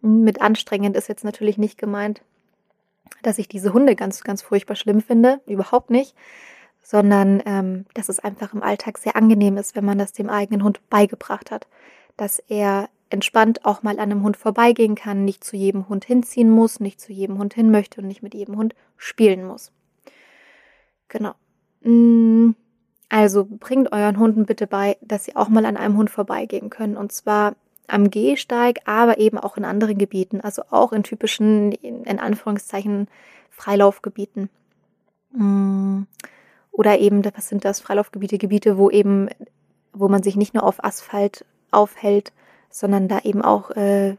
mit 0.00 0.40
anstrengend 0.40 0.96
ist 0.96 1.08
jetzt 1.08 1.24
natürlich 1.24 1.58
nicht 1.58 1.78
gemeint, 1.78 2.22
dass 3.22 3.38
ich 3.38 3.48
diese 3.48 3.72
Hunde 3.72 3.96
ganz, 3.96 4.22
ganz 4.22 4.42
furchtbar 4.42 4.76
schlimm 4.76 5.00
finde. 5.00 5.40
Überhaupt 5.46 5.90
nicht. 5.90 6.14
Sondern, 6.82 7.42
ähm, 7.44 7.84
dass 7.94 8.08
es 8.08 8.18
einfach 8.20 8.54
im 8.54 8.62
Alltag 8.62 8.98
sehr 8.98 9.16
angenehm 9.16 9.56
ist, 9.56 9.76
wenn 9.76 9.84
man 9.84 9.98
das 9.98 10.12
dem 10.12 10.30
eigenen 10.30 10.62
Hund 10.64 10.80
beigebracht 10.88 11.50
hat. 11.50 11.66
dass 12.16 12.40
er 12.48 12.88
entspannt 13.10 13.64
auch 13.64 13.82
mal 13.82 13.92
an 13.92 14.10
einem 14.10 14.22
Hund 14.22 14.36
vorbeigehen 14.36 14.94
kann, 14.94 15.24
nicht 15.24 15.44
zu 15.44 15.56
jedem 15.56 15.88
Hund 15.88 16.04
hinziehen 16.04 16.50
muss, 16.50 16.80
nicht 16.80 17.00
zu 17.00 17.12
jedem 17.12 17.38
Hund 17.38 17.54
hin 17.54 17.70
möchte 17.70 18.00
und 18.00 18.08
nicht 18.08 18.22
mit 18.22 18.34
jedem 18.34 18.56
Hund 18.56 18.74
spielen 18.96 19.46
muss. 19.46 19.72
Genau. 21.08 21.34
Mm, 21.82 22.50
also 23.08 23.46
bringt 23.48 23.92
euren 23.92 24.18
Hunden 24.18 24.44
bitte 24.44 24.66
bei, 24.66 24.98
dass 25.00 25.24
sie 25.24 25.36
auch 25.36 25.48
mal 25.48 25.64
an 25.64 25.76
einem 25.76 25.96
Hund 25.96 26.10
vorbeigehen 26.10 26.70
können. 26.70 26.96
Und 26.96 27.12
zwar 27.12 27.56
am 27.88 28.10
Gehsteig, 28.10 28.80
aber 28.84 29.18
eben 29.18 29.38
auch 29.38 29.56
in 29.56 29.64
anderen 29.64 29.98
Gebieten, 29.98 30.40
also 30.40 30.62
auch 30.70 30.92
in 30.92 31.02
typischen, 31.02 31.72
in 31.72 32.18
Anführungszeichen, 32.18 33.08
Freilaufgebieten. 33.50 34.50
Mm, 35.32 36.02
oder 36.70 36.98
eben, 36.98 37.24
was 37.24 37.48
sind 37.48 37.64
das, 37.64 37.80
Freilaufgebiete, 37.80 38.38
Gebiete, 38.38 38.78
wo 38.78 38.90
eben, 38.90 39.28
wo 39.92 40.08
man 40.08 40.22
sich 40.22 40.36
nicht 40.36 40.54
nur 40.54 40.62
auf 40.62 40.84
Asphalt 40.84 41.44
aufhält, 41.70 42.32
sondern 42.70 43.08
da 43.08 43.20
eben 43.20 43.42
auch 43.42 43.70
äh, 43.72 44.16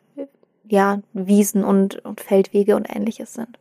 ja, 0.68 1.02
Wiesen 1.14 1.64
und, 1.64 2.04
und 2.06 2.22
Feldwege 2.22 2.76
und 2.76 2.94
ähnliches 2.94 3.34
sind. 3.34 3.60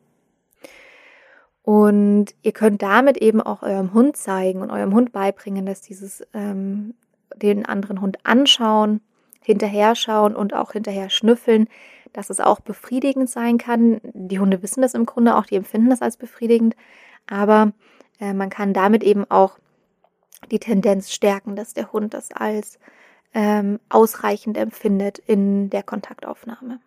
Und 1.62 2.34
ihr 2.42 2.52
könnt 2.52 2.82
damit 2.82 3.18
eben 3.18 3.42
auch 3.42 3.62
eurem 3.62 3.92
Hund 3.92 4.16
zeigen 4.16 4.62
und 4.62 4.70
eurem 4.70 4.94
Hund 4.94 5.12
beibringen, 5.12 5.66
dass 5.66 5.82
dieses 5.82 6.26
ähm, 6.32 6.94
den 7.36 7.66
anderen 7.66 8.00
Hund 8.00 8.18
anschauen, 8.24 9.00
hinterher 9.42 9.94
schauen 9.94 10.34
und 10.34 10.54
auch 10.54 10.72
hinterher 10.72 11.10
schnüffeln, 11.10 11.68
dass 12.12 12.30
es 12.30 12.40
auch 12.40 12.60
befriedigend 12.60 13.28
sein 13.28 13.58
kann. 13.58 14.00
Die 14.02 14.38
Hunde 14.38 14.62
wissen 14.62 14.82
das 14.82 14.94
im 14.94 15.06
Grunde 15.06 15.36
auch, 15.36 15.46
die 15.46 15.56
empfinden 15.56 15.90
das 15.90 16.02
als 16.02 16.16
befriedigend, 16.16 16.76
aber 17.26 17.72
äh, 18.20 18.32
man 18.32 18.50
kann 18.50 18.72
damit 18.72 19.02
eben 19.02 19.30
auch 19.30 19.58
die 20.50 20.58
Tendenz 20.58 21.12
stärken, 21.12 21.56
dass 21.56 21.74
der 21.74 21.92
Hund 21.92 22.14
das 22.14 22.32
als 22.32 22.78
ähm, 23.34 23.78
ausreichend 23.88 24.56
empfindet 24.56 25.18
in 25.18 25.70
der 25.70 25.82
Kontaktaufnahme. 25.82 26.80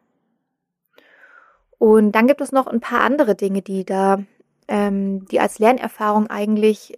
Und 1.77 2.11
dann 2.13 2.27
gibt 2.27 2.41
es 2.41 2.51
noch 2.51 2.67
ein 2.67 2.79
paar 2.79 3.01
andere 3.01 3.35
Dinge, 3.35 3.61
die 3.61 3.85
da, 3.85 4.23
ähm, 4.67 5.25
die 5.25 5.39
als 5.39 5.59
Lernerfahrung 5.59 6.27
eigentlich 6.27 6.97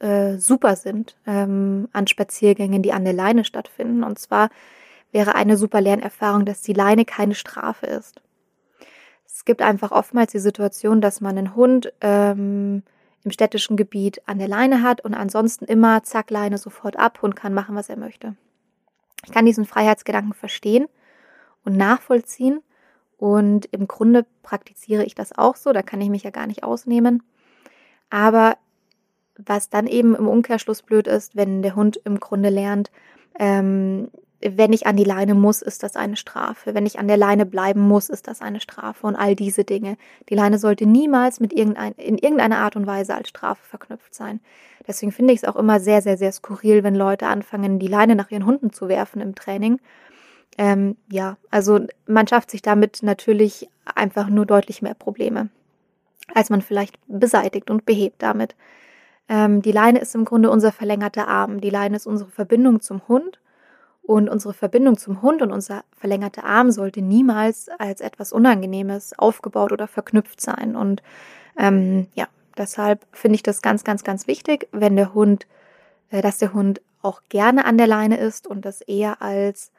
äh, 0.00 0.36
super 0.36 0.76
sind 0.76 1.16
ähm, 1.26 1.88
an 1.92 2.06
Spaziergängen, 2.06 2.82
die 2.82 2.92
an 2.92 3.04
der 3.04 3.14
Leine 3.14 3.44
stattfinden. 3.44 4.04
Und 4.04 4.18
zwar 4.18 4.50
wäre 5.12 5.34
eine 5.34 5.56
super 5.56 5.80
Lernerfahrung, 5.80 6.44
dass 6.44 6.60
die 6.62 6.72
Leine 6.72 7.04
keine 7.04 7.34
Strafe 7.34 7.86
ist. 7.86 8.20
Es 9.26 9.44
gibt 9.44 9.62
einfach 9.62 9.92
oftmals 9.92 10.32
die 10.32 10.38
Situation, 10.38 11.00
dass 11.00 11.20
man 11.20 11.38
einen 11.38 11.54
Hund 11.54 11.92
ähm, 12.00 12.82
im 13.24 13.30
städtischen 13.30 13.76
Gebiet 13.76 14.22
an 14.26 14.38
der 14.38 14.48
Leine 14.48 14.82
hat 14.82 15.00
und 15.02 15.14
ansonsten 15.14 15.64
immer 15.64 16.02
zack 16.02 16.30
Leine 16.30 16.58
sofort 16.58 16.98
ab 16.98 17.22
und 17.22 17.36
kann 17.36 17.54
machen, 17.54 17.76
was 17.76 17.88
er 17.88 17.96
möchte. 17.96 18.36
Ich 19.24 19.32
kann 19.32 19.46
diesen 19.46 19.64
Freiheitsgedanken 19.64 20.34
verstehen 20.34 20.86
und 21.64 21.76
nachvollziehen. 21.76 22.60
Und 23.16 23.66
im 23.66 23.88
Grunde 23.88 24.26
praktiziere 24.42 25.04
ich 25.04 25.14
das 25.14 25.36
auch 25.36 25.56
so, 25.56 25.72
da 25.72 25.82
kann 25.82 26.00
ich 26.00 26.08
mich 26.08 26.22
ja 26.22 26.30
gar 26.30 26.46
nicht 26.46 26.62
ausnehmen. 26.62 27.22
Aber 28.10 28.56
was 29.36 29.68
dann 29.70 29.86
eben 29.86 30.14
im 30.14 30.28
Umkehrschluss 30.28 30.82
blöd 30.82 31.06
ist, 31.06 31.36
wenn 31.36 31.62
der 31.62 31.74
Hund 31.74 32.00
im 32.04 32.20
Grunde 32.20 32.48
lernt, 32.48 32.90
ähm, 33.38 34.10
wenn 34.40 34.72
ich 34.72 34.86
an 34.86 34.96
die 34.96 35.04
Leine 35.04 35.34
muss, 35.34 35.62
ist 35.62 35.82
das 35.82 35.96
eine 35.96 36.16
Strafe. 36.16 36.74
Wenn 36.74 36.86
ich 36.86 36.98
an 36.98 37.08
der 37.08 37.16
Leine 37.16 37.44
bleiben 37.44 37.80
muss, 37.80 38.08
ist 38.08 38.28
das 38.28 38.40
eine 38.40 38.60
Strafe 38.60 39.06
und 39.06 39.16
all 39.16 39.34
diese 39.34 39.64
Dinge. 39.64 39.96
Die 40.28 40.36
Leine 40.36 40.58
sollte 40.58 40.86
niemals 40.86 41.40
mit 41.40 41.52
irgendein, 41.52 41.92
in 41.94 42.18
irgendeiner 42.18 42.58
Art 42.58 42.76
und 42.76 42.86
Weise 42.86 43.14
als 43.14 43.28
Strafe 43.28 43.64
verknüpft 43.64 44.14
sein. 44.14 44.40
Deswegen 44.86 45.10
finde 45.10 45.34
ich 45.34 45.42
es 45.42 45.48
auch 45.48 45.56
immer 45.56 45.80
sehr, 45.80 46.02
sehr, 46.02 46.16
sehr 46.16 46.30
skurril, 46.30 46.84
wenn 46.84 46.94
Leute 46.94 47.26
anfangen, 47.26 47.80
die 47.80 47.88
Leine 47.88 48.14
nach 48.14 48.30
ihren 48.30 48.46
Hunden 48.46 48.72
zu 48.72 48.88
werfen 48.88 49.20
im 49.20 49.34
Training. 49.34 49.80
Ähm, 50.56 50.96
ja, 51.10 51.36
also 51.50 51.80
man 52.06 52.28
schafft 52.28 52.52
sich 52.52 52.62
damit 52.62 53.02
natürlich 53.02 53.68
einfach 53.92 54.28
nur 54.28 54.46
deutlich 54.46 54.82
mehr 54.82 54.94
Probleme, 54.94 55.48
als 56.32 56.48
man 56.48 56.62
vielleicht 56.62 56.96
beseitigt 57.08 57.70
und 57.70 57.86
behebt 57.86 58.22
damit. 58.22 58.54
Ähm, 59.28 59.62
die 59.62 59.72
Leine 59.72 59.98
ist 59.98 60.14
im 60.14 60.24
Grunde 60.24 60.50
unser 60.50 60.70
verlängerter 60.70 61.26
Arm. 61.26 61.60
Die 61.60 61.70
Leine 61.70 61.96
ist 61.96 62.06
unsere 62.06 62.30
Verbindung 62.30 62.80
zum 62.80 63.02
Hund 63.08 63.40
und 64.08 64.30
unsere 64.30 64.54
Verbindung 64.54 64.96
zum 64.96 65.20
Hund 65.20 65.42
und 65.42 65.52
unser 65.52 65.84
verlängerter 65.94 66.42
Arm 66.44 66.70
sollte 66.70 67.02
niemals 67.02 67.68
als 67.78 68.00
etwas 68.00 68.32
Unangenehmes 68.32 69.18
aufgebaut 69.18 69.70
oder 69.70 69.86
verknüpft 69.86 70.40
sein. 70.40 70.76
Und 70.76 71.02
ähm, 71.58 72.06
ja, 72.14 72.26
deshalb 72.56 73.04
finde 73.12 73.34
ich 73.34 73.42
das 73.42 73.60
ganz, 73.60 73.84
ganz, 73.84 74.04
ganz 74.04 74.26
wichtig, 74.26 74.66
wenn 74.72 74.96
der 74.96 75.12
Hund, 75.12 75.46
äh, 76.08 76.22
dass 76.22 76.38
der 76.38 76.54
Hund 76.54 76.80
auch 77.02 77.20
gerne 77.28 77.66
an 77.66 77.76
der 77.76 77.86
Leine 77.86 78.16
ist 78.16 78.46
und 78.46 78.64
das 78.64 78.80
eher 78.80 79.20
als 79.20 79.72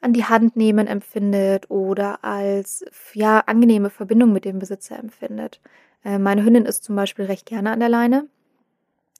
an 0.00 0.14
die 0.14 0.24
Hand 0.24 0.56
nehmen 0.56 0.86
empfindet 0.86 1.70
oder 1.70 2.24
als 2.24 2.82
ja 3.12 3.40
angenehme 3.40 3.90
Verbindung 3.90 4.32
mit 4.32 4.46
dem 4.46 4.58
Besitzer 4.58 4.98
empfindet. 4.98 5.60
Äh, 6.02 6.18
meine 6.18 6.46
Hündin 6.46 6.64
ist 6.64 6.82
zum 6.82 6.96
Beispiel 6.96 7.26
recht 7.26 7.44
gerne 7.44 7.72
an 7.72 7.80
der 7.80 7.90
Leine, 7.90 8.26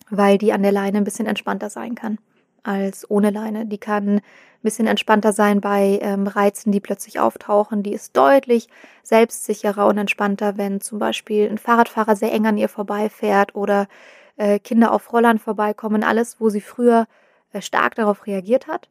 weil 0.08 0.38
die 0.38 0.54
an 0.54 0.62
der 0.62 0.72
Leine 0.72 0.96
ein 0.96 1.04
bisschen 1.04 1.26
entspannter 1.26 1.68
sein 1.68 1.94
kann 1.94 2.16
als 2.62 3.08
ohne 3.10 3.30
Leine. 3.30 3.66
Die 3.66 3.78
kann 3.78 4.16
ein 4.16 4.22
bisschen 4.62 4.86
entspannter 4.86 5.32
sein 5.32 5.60
bei 5.60 5.98
ähm, 6.02 6.26
Reizen, 6.26 6.72
die 6.72 6.80
plötzlich 6.80 7.20
auftauchen. 7.20 7.82
Die 7.82 7.92
ist 7.92 8.16
deutlich 8.16 8.68
selbstsicherer 9.02 9.86
und 9.86 9.98
entspannter, 9.98 10.56
wenn 10.56 10.80
zum 10.80 10.98
Beispiel 10.98 11.48
ein 11.48 11.58
Fahrradfahrer 11.58 12.16
sehr 12.16 12.32
eng 12.32 12.46
an 12.46 12.58
ihr 12.58 12.68
vorbeifährt 12.68 13.54
oder 13.54 13.88
äh, 14.36 14.58
Kinder 14.58 14.92
auf 14.92 15.12
Rollern 15.12 15.38
vorbeikommen. 15.38 16.04
Alles, 16.04 16.40
wo 16.40 16.48
sie 16.48 16.60
früher 16.60 17.06
äh, 17.52 17.60
stark 17.60 17.94
darauf 17.96 18.26
reagiert 18.26 18.66
hat. 18.66 18.88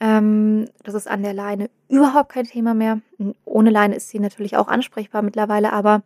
Ähm, 0.00 0.68
das 0.82 0.94
ist 0.94 1.08
an 1.08 1.22
der 1.22 1.34
Leine 1.34 1.70
überhaupt 1.88 2.32
kein 2.32 2.44
Thema 2.46 2.74
mehr. 2.74 3.00
Ohne 3.44 3.70
Leine 3.70 3.94
ist 3.94 4.08
sie 4.08 4.18
natürlich 4.18 4.56
auch 4.56 4.68
ansprechbar 4.68 5.22
mittlerweile, 5.22 5.72
aber 5.72 6.02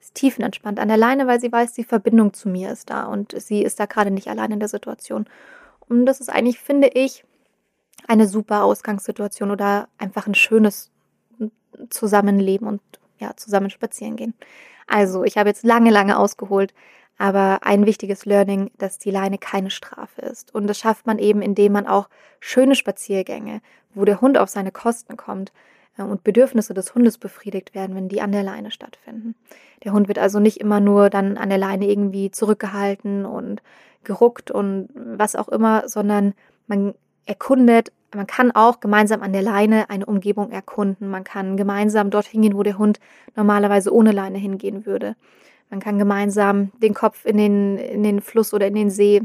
ist 0.00 0.14
tiefenentspannt 0.14 0.78
an 0.78 0.88
der 0.88 0.96
Leine, 0.96 1.26
weil 1.26 1.40
sie 1.40 1.52
weiß, 1.52 1.72
die 1.72 1.84
Verbindung 1.84 2.32
zu 2.32 2.48
mir 2.48 2.70
ist 2.70 2.90
da 2.90 3.04
und 3.04 3.38
sie 3.40 3.62
ist 3.62 3.80
da 3.80 3.86
gerade 3.86 4.10
nicht 4.10 4.28
allein 4.28 4.52
in 4.52 4.60
der 4.60 4.68
Situation. 4.68 5.26
Und 5.90 6.06
das 6.06 6.20
ist 6.20 6.30
eigentlich, 6.30 6.60
finde 6.60 6.88
ich, 6.88 7.24
eine 8.06 8.28
super 8.28 8.62
Ausgangssituation 8.62 9.50
oder 9.50 9.88
einfach 9.98 10.26
ein 10.26 10.34
schönes 10.34 10.90
Zusammenleben 11.90 12.66
und 12.66 12.80
ja, 13.18 13.36
zusammen 13.36 13.70
spazieren 13.70 14.16
gehen. 14.16 14.34
Also, 14.86 15.24
ich 15.24 15.36
habe 15.36 15.48
jetzt 15.48 15.64
lange, 15.64 15.90
lange 15.90 16.16
ausgeholt, 16.16 16.72
aber 17.18 17.60
ein 17.62 17.86
wichtiges 17.86 18.24
Learning, 18.24 18.70
dass 18.78 18.98
die 18.98 19.10
Leine 19.10 19.36
keine 19.36 19.70
Strafe 19.70 20.22
ist. 20.22 20.54
Und 20.54 20.68
das 20.68 20.78
schafft 20.78 21.06
man 21.06 21.18
eben, 21.18 21.42
indem 21.42 21.72
man 21.72 21.86
auch 21.86 22.08
schöne 22.38 22.76
Spaziergänge, 22.76 23.60
wo 23.92 24.04
der 24.04 24.20
Hund 24.20 24.38
auf 24.38 24.48
seine 24.48 24.72
Kosten 24.72 25.16
kommt 25.16 25.52
äh, 25.98 26.02
und 26.02 26.24
Bedürfnisse 26.24 26.72
des 26.72 26.94
Hundes 26.94 27.18
befriedigt 27.18 27.74
werden, 27.74 27.96
wenn 27.96 28.08
die 28.08 28.22
an 28.22 28.32
der 28.32 28.44
Leine 28.44 28.70
stattfinden. 28.70 29.34
Der 29.84 29.92
Hund 29.92 30.08
wird 30.08 30.18
also 30.18 30.38
nicht 30.38 30.58
immer 30.60 30.80
nur 30.80 31.10
dann 31.10 31.36
an 31.36 31.48
der 31.48 31.58
Leine 31.58 31.88
irgendwie 31.88 32.30
zurückgehalten 32.30 33.26
und 33.26 33.60
geruckt 34.04 34.50
und 34.50 34.88
was 34.94 35.36
auch 35.36 35.48
immer, 35.48 35.88
sondern 35.88 36.34
man 36.66 36.94
erkundet, 37.26 37.92
man 38.14 38.26
kann 38.26 38.50
auch 38.50 38.80
gemeinsam 38.80 39.22
an 39.22 39.32
der 39.32 39.42
Leine 39.42 39.88
eine 39.88 40.06
Umgebung 40.06 40.50
erkunden. 40.50 41.08
Man 41.10 41.22
kann 41.22 41.56
gemeinsam 41.56 42.10
dorthin 42.10 42.42
gehen, 42.42 42.56
wo 42.56 42.62
der 42.62 42.78
Hund 42.78 42.98
normalerweise 43.36 43.94
ohne 43.94 44.10
Leine 44.12 44.38
hingehen 44.38 44.84
würde. 44.84 45.14
Man 45.70 45.78
kann 45.78 45.98
gemeinsam 45.98 46.72
den 46.82 46.94
Kopf 46.94 47.24
in 47.24 47.36
den, 47.36 47.78
in 47.78 48.02
den 48.02 48.20
Fluss 48.20 48.52
oder 48.52 48.66
in 48.66 48.74
den 48.74 48.90
See 48.90 49.22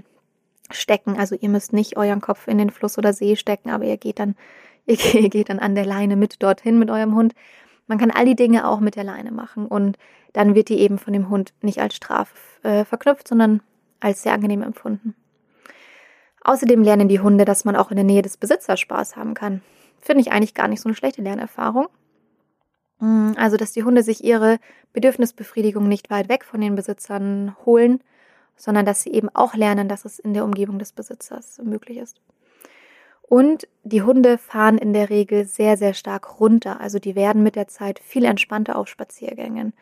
stecken. 0.70 1.18
Also 1.18 1.36
ihr 1.36 1.50
müsst 1.50 1.74
nicht 1.74 1.98
euren 1.98 2.22
Kopf 2.22 2.48
in 2.48 2.60
den 2.60 2.70
Fluss 2.70 2.98
oder 2.98 3.14
See 3.14 3.36
stecken, 3.36 3.72
aber 3.72 3.86
ihr 3.86 3.98
geht 3.98 4.20
dann, 4.20 4.36
ihr 4.86 5.30
geht 5.30 5.50
dann 5.50 5.60
an 5.60 5.74
der 5.74 5.86
Leine 5.86 6.16
mit 6.16 6.44
dorthin 6.44 6.78
mit 6.78 6.92
eurem 6.92 7.16
Hund. 7.16 7.34
Man 7.88 7.98
kann 7.98 8.12
all 8.12 8.26
die 8.26 8.36
Dinge 8.36 8.68
auch 8.68 8.80
mit 8.80 8.96
der 8.96 9.04
Leine 9.04 9.32
machen 9.32 9.68
und 9.68 9.98
dann 10.34 10.54
wird 10.54 10.70
die 10.70 10.80
eben 10.80 10.98
von 10.98 11.14
dem 11.14 11.30
Hund 11.30 11.54
nicht 11.62 11.80
als 11.80 11.96
Strafe 11.96 12.36
äh, 12.64 12.84
verknüpft, 12.84 13.28
sondern 13.28 13.62
als 14.00 14.24
sehr 14.24 14.34
angenehm 14.34 14.62
empfunden. 14.62 15.16
Außerdem 16.44 16.84
lernen 16.84 17.08
die 17.08 17.20
Hunde, 17.20 17.44
dass 17.44 17.66
man 17.66 17.76
auch 17.76 17.90
in 17.90 17.96
der 17.96 18.06
Nähe 18.06 18.22
des 18.22 18.38
Besitzers 18.38 18.80
Spaß 18.80 19.16
haben 19.16 19.34
kann. 19.34 19.62
Finde 20.00 20.22
ich 20.22 20.32
eigentlich 20.32 20.54
gar 20.54 20.68
nicht 20.68 20.82
so 20.82 20.88
eine 20.88 20.96
schlechte 20.96 21.24
Lernerfahrung. 21.24 21.88
Mm, 23.00 23.32
also, 23.36 23.58
dass 23.58 23.72
die 23.72 23.84
Hunde 23.84 24.04
sich 24.04 24.24
ihre 24.24 24.60
Bedürfnisbefriedigung 24.94 25.88
nicht 25.88 26.12
weit 26.12 26.30
weg 26.30 26.46
von 26.46 26.62
den 26.62 26.76
Besitzern 26.76 27.56
holen, 27.66 28.00
sondern 28.56 28.86
dass 28.86 29.02
sie 29.02 29.12
eben 29.12 29.30
auch 29.34 29.56
lernen, 29.56 29.90
dass 29.90 30.06
es 30.06 30.20
in 30.20 30.34
der 30.34 30.46
Umgebung 30.46 30.78
des 30.78 30.92
Besitzers 30.92 31.60
möglich 31.64 31.98
ist. 31.98 32.22
Und 33.24 33.68
die 33.84 34.04
Hunde 34.04 34.38
fahren 34.38 34.78
in 34.78 34.94
der 34.94 35.10
Regel 35.10 35.46
sehr, 35.46 35.78
sehr 35.78 35.96
stark 35.96 36.40
runter. 36.40 36.80
Also 36.80 37.00
die 37.00 37.16
werden 37.16 37.42
mit 37.42 37.56
der 37.56 37.68
Zeit 37.68 38.00
viel 38.00 38.24
entspannter 38.24 38.76
auf 38.76 38.88
Spaziergängen 38.88 39.74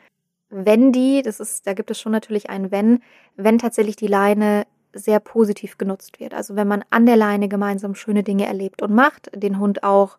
wenn 0.54 0.92
die, 0.92 1.22
das 1.22 1.40
ist, 1.40 1.68
da 1.68 1.74
gibt 1.74 1.92
es 1.92 2.00
schon 2.00 2.12
natürlich 2.12 2.50
ein 2.50 2.72
Wenn, 2.72 3.02
wenn 3.36 3.60
tatsächlich 3.60 3.96
die 3.96 4.08
Leine 4.08 4.66
sehr 4.94 5.20
positiv 5.20 5.78
genutzt 5.78 6.20
wird. 6.20 6.34
Also 6.34 6.56
wenn 6.56 6.68
man 6.68 6.84
an 6.90 7.06
der 7.06 7.18
Leine 7.18 7.48
gemeinsam 7.48 7.96
schöne 7.96 8.24
Dinge 8.24 8.46
erlebt 8.46 8.82
und 8.82 8.94
macht, 8.94 9.30
den 9.34 9.60
Hund 9.60 9.84
auch 9.84 10.18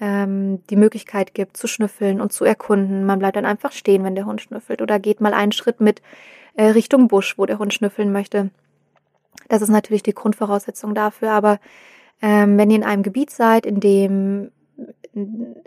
ähm, 0.00 0.62
die 0.70 0.76
Möglichkeit 0.76 1.34
gibt 1.34 1.56
zu 1.56 1.66
schnüffeln 1.66 2.20
und 2.20 2.32
zu 2.32 2.44
erkunden. 2.44 3.06
Man 3.06 3.18
bleibt 3.18 3.36
dann 3.36 3.46
einfach 3.46 3.72
stehen, 3.72 4.04
wenn 4.04 4.14
der 4.14 4.26
Hund 4.26 4.40
schnüffelt 4.40 4.82
oder 4.82 4.98
geht 4.98 5.20
mal 5.20 5.34
einen 5.34 5.52
Schritt 5.52 5.80
mit 5.80 6.02
äh, 6.56 6.66
Richtung 6.66 7.08
Busch, 7.08 7.38
wo 7.38 7.46
der 7.46 7.58
Hund 7.58 7.74
schnüffeln 7.74 8.12
möchte. 8.12 8.50
Das 9.48 9.62
ist 9.62 9.70
natürlich 9.70 10.02
die 10.02 10.14
Grundvoraussetzung 10.14 10.94
dafür, 10.94 11.32
aber 11.32 11.58
Ähm, 12.22 12.56
wenn 12.56 12.70
ihr 12.70 12.76
in 12.76 12.84
einem 12.84 13.02
Gebiet 13.02 13.30
seid, 13.30 13.66
in 13.66 13.80
dem 13.80 14.50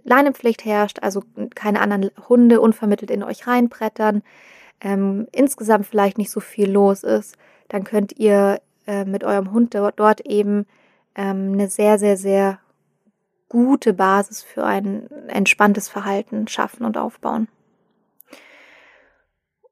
Leinenpflicht 0.03 0.65
herrscht, 0.65 0.99
also 1.01 1.23
keine 1.55 1.81
anderen 1.81 2.11
Hunde 2.27 2.59
unvermittelt 2.61 3.11
in 3.11 3.23
euch 3.23 3.47
reinbrettern, 3.47 4.23
ähm, 4.81 5.27
insgesamt 5.31 5.85
vielleicht 5.85 6.17
nicht 6.17 6.31
so 6.31 6.39
viel 6.39 6.69
los 6.69 7.03
ist, 7.03 7.37
dann 7.69 7.83
könnt 7.83 8.17
ihr 8.17 8.61
äh, 8.85 9.05
mit 9.05 9.23
eurem 9.23 9.51
Hund 9.51 9.73
dort, 9.73 9.99
dort 9.99 10.21
eben 10.21 10.65
ähm, 11.15 11.53
eine 11.53 11.69
sehr, 11.69 11.97
sehr, 11.97 12.17
sehr 12.17 12.59
gute 13.49 13.93
Basis 13.93 14.43
für 14.43 14.65
ein 14.65 15.09
entspanntes 15.27 15.87
Verhalten 15.87 16.47
schaffen 16.47 16.85
und 16.85 16.97
aufbauen. 16.97 17.47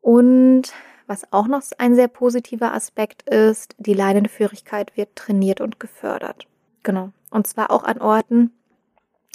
Und 0.02 0.74
was 1.08 1.32
auch 1.32 1.48
noch 1.48 1.62
ein 1.78 1.96
sehr 1.96 2.08
positiver 2.08 2.74
Aspekt 2.74 3.28
ist, 3.30 3.76
die 3.78 3.94
Leinenführigkeit 3.94 4.96
wird 4.98 5.16
trainiert 5.16 5.62
und 5.62 5.80
gefördert. 5.80 6.48
Genau. 6.84 7.12
Und 7.32 7.48
zwar 7.48 7.72
auch 7.72 7.84
an 7.84 8.02
Orten, 8.02 8.52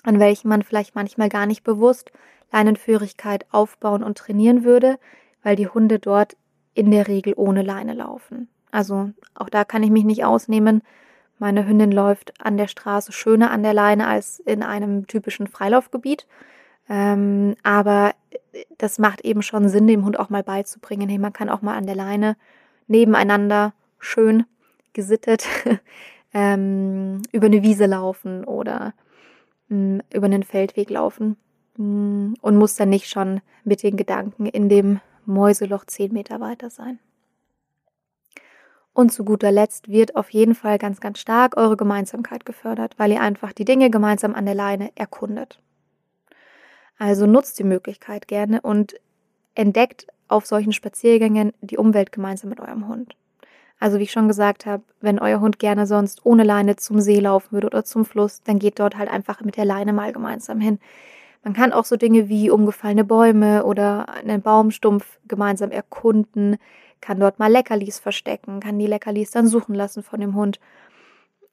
an 0.02 0.20
welchen 0.20 0.48
man 0.48 0.62
vielleicht 0.62 0.94
manchmal 0.94 1.28
gar 1.28 1.46
nicht 1.46 1.64
bewusst 1.64 2.10
Leinenführigkeit 2.52 3.46
aufbauen 3.50 4.02
und 4.02 4.18
trainieren 4.18 4.64
würde, 4.64 4.98
weil 5.42 5.56
die 5.56 5.68
Hunde 5.68 5.98
dort 5.98 6.36
in 6.74 6.90
der 6.90 7.08
Regel 7.08 7.34
ohne 7.36 7.62
Leine 7.62 7.94
laufen. 7.94 8.48
Also 8.70 9.10
auch 9.34 9.48
da 9.48 9.64
kann 9.64 9.82
ich 9.82 9.90
mich 9.90 10.04
nicht 10.04 10.24
ausnehmen. 10.24 10.82
Meine 11.38 11.66
Hündin 11.66 11.92
läuft 11.92 12.34
an 12.40 12.56
der 12.56 12.68
Straße 12.68 13.12
schöner 13.12 13.50
an 13.50 13.62
der 13.62 13.74
Leine 13.74 14.06
als 14.06 14.40
in 14.40 14.62
einem 14.62 15.06
typischen 15.06 15.46
Freilaufgebiet. 15.46 16.26
Ähm, 16.88 17.56
aber 17.62 18.12
das 18.78 18.98
macht 18.98 19.22
eben 19.22 19.42
schon 19.42 19.68
Sinn, 19.68 19.86
dem 19.86 20.04
Hund 20.04 20.18
auch 20.18 20.28
mal 20.28 20.42
beizubringen. 20.42 21.08
Hey, 21.08 21.18
man 21.18 21.32
kann 21.32 21.48
auch 21.48 21.62
mal 21.62 21.76
an 21.76 21.86
der 21.86 21.94
Leine 21.96 22.36
nebeneinander 22.88 23.72
schön 23.98 24.44
gesittet 24.92 25.46
ähm, 26.34 27.22
über 27.32 27.46
eine 27.46 27.62
Wiese 27.62 27.86
laufen 27.86 28.44
oder 28.44 28.92
mh, 29.70 29.76
mm, 29.76 30.02
über 30.12 30.26
einen 30.26 30.42
Feldweg 30.42 30.90
laufen 30.90 31.36
mh, 31.76 31.84
mm, 31.84 32.34
und 32.42 32.56
muss 32.56 32.76
dann 32.76 32.90
nicht 32.90 33.08
schon 33.08 33.40
mit 33.64 33.82
den 33.82 33.96
Gedanken 33.96 34.46
in 34.46 34.68
dem 34.68 35.00
Mäuseloch 35.24 35.84
zehn 35.86 36.12
Meter 36.12 36.40
weiter 36.40 36.70
sein. 36.70 36.98
Und 38.92 39.12
zu 39.12 39.24
guter 39.24 39.52
Letzt 39.52 39.88
wird 39.88 40.16
auf 40.16 40.30
jeden 40.30 40.54
Fall 40.54 40.76
ganz, 40.76 41.00
ganz 41.00 41.20
stark 41.20 41.56
eure 41.56 41.76
Gemeinsamkeit 41.76 42.44
gefördert, 42.44 42.94
weil 42.98 43.12
ihr 43.12 43.20
einfach 43.20 43.52
die 43.52 43.64
Dinge 43.64 43.88
gemeinsam 43.88 44.34
an 44.34 44.44
der 44.44 44.54
Leine 44.54 44.90
erkundet. 44.96 45.60
Also 46.98 47.26
nutzt 47.26 47.58
die 47.58 47.64
Möglichkeit 47.64 48.28
gerne 48.28 48.60
und 48.60 48.94
entdeckt 49.54 50.06
auf 50.28 50.46
solchen 50.46 50.72
Spaziergängen 50.72 51.52
die 51.60 51.78
Umwelt 51.78 52.12
gemeinsam 52.12 52.50
mit 52.50 52.60
eurem 52.60 52.88
Hund. 52.88 53.16
Also 53.80 53.98
wie 53.98 54.02
ich 54.02 54.12
schon 54.12 54.28
gesagt 54.28 54.66
habe, 54.66 54.82
wenn 55.00 55.18
euer 55.18 55.40
Hund 55.40 55.58
gerne 55.58 55.86
sonst 55.86 56.24
ohne 56.26 56.44
Leine 56.44 56.76
zum 56.76 57.00
See 57.00 57.18
laufen 57.18 57.52
würde 57.52 57.66
oder 57.66 57.82
zum 57.82 58.04
Fluss, 58.04 58.42
dann 58.42 58.58
geht 58.58 58.78
dort 58.78 58.96
halt 58.96 59.10
einfach 59.10 59.40
mit 59.40 59.56
der 59.56 59.64
Leine 59.64 59.94
mal 59.94 60.12
gemeinsam 60.12 60.60
hin. 60.60 60.78
Man 61.42 61.54
kann 61.54 61.72
auch 61.72 61.86
so 61.86 61.96
Dinge 61.96 62.28
wie 62.28 62.50
umgefallene 62.50 63.04
Bäume 63.04 63.64
oder 63.64 64.10
einen 64.10 64.42
Baumstumpf 64.42 65.18
gemeinsam 65.26 65.70
erkunden, 65.70 66.58
kann 67.00 67.18
dort 67.18 67.38
mal 67.38 67.50
Leckerlis 67.50 67.98
verstecken, 67.98 68.60
kann 68.60 68.78
die 68.78 68.86
Leckerlis 68.86 69.30
dann 69.30 69.46
suchen 69.46 69.74
lassen 69.74 70.02
von 70.02 70.20
dem 70.20 70.34
Hund. 70.34 70.60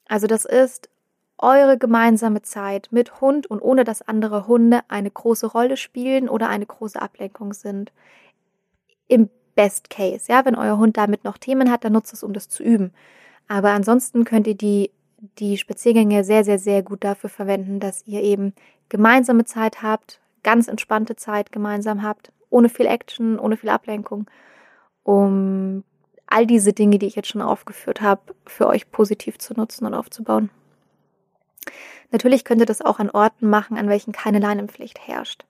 Also 0.09 0.27
das 0.27 0.43
ist 0.43 0.89
eure 1.37 1.77
gemeinsame 1.77 2.41
Zeit 2.41 2.89
mit 2.91 3.21
Hund 3.21 3.47
und 3.47 3.61
ohne 3.61 3.85
dass 3.85 4.01
andere 4.01 4.47
Hunde 4.47 4.81
eine 4.89 5.09
große 5.09 5.47
Rolle 5.47 5.77
spielen 5.77 6.27
oder 6.27 6.49
eine 6.49 6.65
große 6.65 7.01
Ablenkung 7.01 7.53
sind. 7.53 7.93
Im 9.07 9.29
Best 9.57 9.89
Case, 9.89 10.31
ja, 10.31 10.45
wenn 10.45 10.55
euer 10.55 10.77
Hund 10.77 10.97
damit 10.97 11.23
noch 11.23 11.39
Themen 11.39 11.71
hat, 11.71 11.83
dann 11.83 11.93
nutzt 11.93 12.13
es, 12.13 12.23
um 12.23 12.31
das 12.31 12.47
zu 12.47 12.61
üben. 12.61 12.93
Aber 13.47 13.71
ansonsten 13.71 14.23
könnt 14.23 14.45
ihr 14.45 14.55
die, 14.55 14.91
die 15.39 15.57
Spaziergänge 15.57 16.23
sehr, 16.23 16.43
sehr, 16.43 16.59
sehr 16.59 16.83
gut 16.83 17.03
dafür 17.03 17.31
verwenden, 17.31 17.79
dass 17.79 18.05
ihr 18.05 18.21
eben 18.21 18.53
gemeinsame 18.87 19.45
Zeit 19.45 19.81
habt, 19.81 20.19
ganz 20.43 20.67
entspannte 20.67 21.15
Zeit 21.15 21.51
gemeinsam 21.51 22.03
habt, 22.03 22.31
ohne 22.51 22.69
viel 22.69 22.85
Action, 22.85 23.39
ohne 23.39 23.57
viel 23.57 23.69
Ablenkung, 23.69 24.27
um 25.03 25.83
all 26.27 26.45
diese 26.45 26.71
Dinge, 26.71 26.99
die 26.99 27.07
ich 27.07 27.15
jetzt 27.15 27.29
schon 27.29 27.41
aufgeführt 27.41 27.99
habe, 27.99 28.35
für 28.45 28.67
euch 28.67 28.91
positiv 28.91 29.39
zu 29.39 29.55
nutzen 29.55 29.87
und 29.87 29.95
aufzubauen. 29.95 30.51
Natürlich 32.11 32.45
könnt 32.45 32.61
ihr 32.61 32.67
das 32.67 32.83
auch 32.83 32.99
an 32.99 33.09
Orten 33.09 33.49
machen, 33.49 33.75
an 33.75 33.89
welchen 33.89 34.13
keine 34.13 34.39
Leinenpflicht 34.39 34.99
herrscht. 35.07 35.45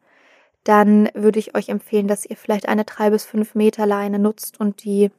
Dann 0.68 1.10
würde 1.14 1.40
ich 1.40 1.56
euch 1.56 1.70
empfehlen, 1.70 2.08
dass 2.08 2.26
ihr 2.26 2.38
vielleicht 2.38 2.68
eine 2.68 2.84
drei 2.84 3.10
bis 3.10 3.26
fünf 3.26 3.56
Meter 3.56 3.86
Leine 3.86 4.20
nutzt 4.20 4.60
und 4.60 4.84
die 4.84 5.12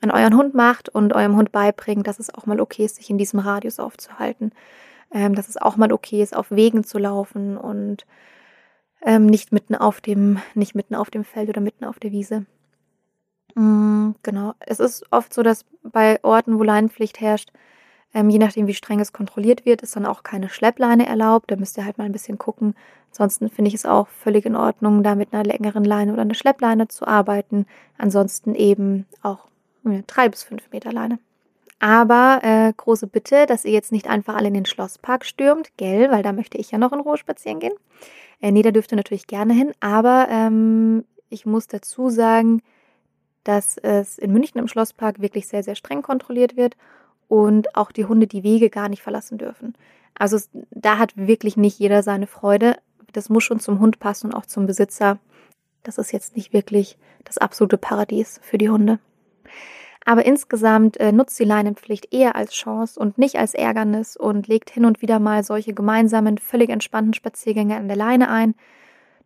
an 0.00 0.10
euren 0.10 0.36
Hund 0.36 0.54
macht 0.54 0.88
und 0.88 1.14
eurem 1.14 1.36
Hund 1.36 1.52
beibringt, 1.52 2.06
dass 2.06 2.18
es 2.18 2.32
auch 2.32 2.46
mal 2.46 2.60
okay 2.60 2.84
ist, 2.84 2.96
sich 2.96 3.10
in 3.10 3.18
diesem 3.18 3.40
Radius 3.40 3.78
aufzuhalten 3.80 4.52
ähm, 5.12 5.34
dass 5.34 5.48
es 5.48 5.56
auch 5.56 5.76
mal 5.76 5.92
okay 5.92 6.22
ist, 6.22 6.36
auf 6.36 6.50
Wegen 6.50 6.84
zu 6.84 6.98
laufen 6.98 7.56
und 7.56 8.06
ähm, 9.02 9.26
nicht 9.26 9.52
mitten 9.52 9.74
auf 9.74 10.00
dem, 10.00 10.40
nicht 10.54 10.74
mitten 10.74 10.94
auf 10.94 11.10
dem 11.10 11.24
Feld 11.24 11.48
oder 11.48 11.60
mitten 11.60 11.84
auf 11.84 11.98
der 11.98 12.12
Wiese. 12.12 12.46
Mhm, 13.54 14.16
genau. 14.22 14.54
Es 14.60 14.80
ist 14.80 15.04
oft 15.10 15.32
so, 15.32 15.42
dass 15.42 15.64
bei 15.82 16.22
Orten, 16.22 16.58
wo 16.58 16.62
Leinenpflicht 16.62 17.20
herrscht, 17.20 17.52
ähm, 18.16 18.30
je 18.30 18.38
nachdem, 18.38 18.66
wie 18.66 18.72
streng 18.72 18.98
es 18.98 19.12
kontrolliert 19.12 19.66
wird, 19.66 19.82
ist 19.82 19.94
dann 19.94 20.06
auch 20.06 20.22
keine 20.22 20.48
Schleppleine 20.48 21.06
erlaubt. 21.06 21.50
Da 21.50 21.56
müsst 21.56 21.76
ihr 21.76 21.84
halt 21.84 21.98
mal 21.98 22.04
ein 22.04 22.12
bisschen 22.12 22.38
gucken. 22.38 22.74
Ansonsten 23.10 23.50
finde 23.50 23.68
ich 23.68 23.74
es 23.74 23.84
auch 23.84 24.08
völlig 24.08 24.46
in 24.46 24.56
Ordnung, 24.56 25.02
da 25.02 25.14
mit 25.14 25.34
einer 25.34 25.44
längeren 25.44 25.84
Leine 25.84 26.14
oder 26.14 26.22
einer 26.22 26.34
Schleppleine 26.34 26.88
zu 26.88 27.06
arbeiten. 27.06 27.66
Ansonsten 27.98 28.54
eben 28.54 29.04
auch 29.20 29.48
ja, 29.84 30.00
drei 30.06 30.30
bis 30.30 30.44
fünf 30.44 30.62
Meter 30.72 30.92
Leine. 30.92 31.18
Aber 31.78 32.40
äh, 32.42 32.72
große 32.74 33.06
Bitte, 33.06 33.44
dass 33.44 33.66
ihr 33.66 33.72
jetzt 33.72 33.92
nicht 33.92 34.08
einfach 34.08 34.34
alle 34.34 34.48
in 34.48 34.54
den 34.54 34.64
Schlosspark 34.64 35.26
stürmt, 35.26 35.76
gell, 35.76 36.10
weil 36.10 36.22
da 36.22 36.32
möchte 36.32 36.56
ich 36.56 36.70
ja 36.70 36.78
noch 36.78 36.94
in 36.94 37.00
Ruhe 37.00 37.18
spazieren 37.18 37.60
gehen. 37.60 37.74
Äh, 38.40 38.50
nee, 38.50 38.62
da 38.62 38.70
dürft 38.70 38.92
ihr 38.92 38.96
natürlich 38.96 39.26
gerne 39.26 39.52
hin, 39.52 39.72
aber 39.80 40.28
ähm, 40.30 41.04
ich 41.28 41.44
muss 41.44 41.66
dazu 41.66 42.08
sagen, 42.08 42.62
dass 43.44 43.76
es 43.76 44.16
in 44.16 44.32
München 44.32 44.58
im 44.58 44.68
Schlosspark 44.68 45.20
wirklich 45.20 45.48
sehr, 45.48 45.62
sehr 45.62 45.74
streng 45.74 46.00
kontrolliert 46.00 46.56
wird 46.56 46.76
und 47.28 47.74
auch 47.76 47.92
die 47.92 48.04
Hunde 48.04 48.26
die 48.26 48.42
Wege 48.42 48.70
gar 48.70 48.88
nicht 48.88 49.02
verlassen 49.02 49.38
dürfen. 49.38 49.74
Also 50.18 50.38
da 50.70 50.98
hat 50.98 51.16
wirklich 51.16 51.56
nicht 51.56 51.78
jeder 51.78 52.02
seine 52.02 52.26
Freude. 52.26 52.76
Das 53.12 53.28
muss 53.28 53.44
schon 53.44 53.60
zum 53.60 53.80
Hund 53.80 53.98
passen 53.98 54.28
und 54.28 54.34
auch 54.34 54.46
zum 54.46 54.66
Besitzer. 54.66 55.18
Das 55.82 55.98
ist 55.98 56.12
jetzt 56.12 56.36
nicht 56.36 56.52
wirklich 56.52 56.98
das 57.24 57.38
absolute 57.38 57.78
Paradies 57.78 58.40
für 58.42 58.58
die 58.58 58.70
Hunde. 58.70 58.98
Aber 60.04 60.24
insgesamt 60.24 60.98
äh, 60.98 61.10
nutzt 61.10 61.38
die 61.38 61.44
Leinenpflicht 61.44 62.14
eher 62.14 62.36
als 62.36 62.52
Chance 62.52 62.98
und 62.98 63.18
nicht 63.18 63.36
als 63.36 63.54
Ärgernis 63.54 64.16
und 64.16 64.46
legt 64.46 64.70
hin 64.70 64.84
und 64.84 65.02
wieder 65.02 65.18
mal 65.18 65.42
solche 65.42 65.74
gemeinsamen, 65.74 66.38
völlig 66.38 66.70
entspannten 66.70 67.12
Spaziergänge 67.12 67.76
an 67.76 67.88
der 67.88 67.96
Leine 67.96 68.30
ein. 68.30 68.54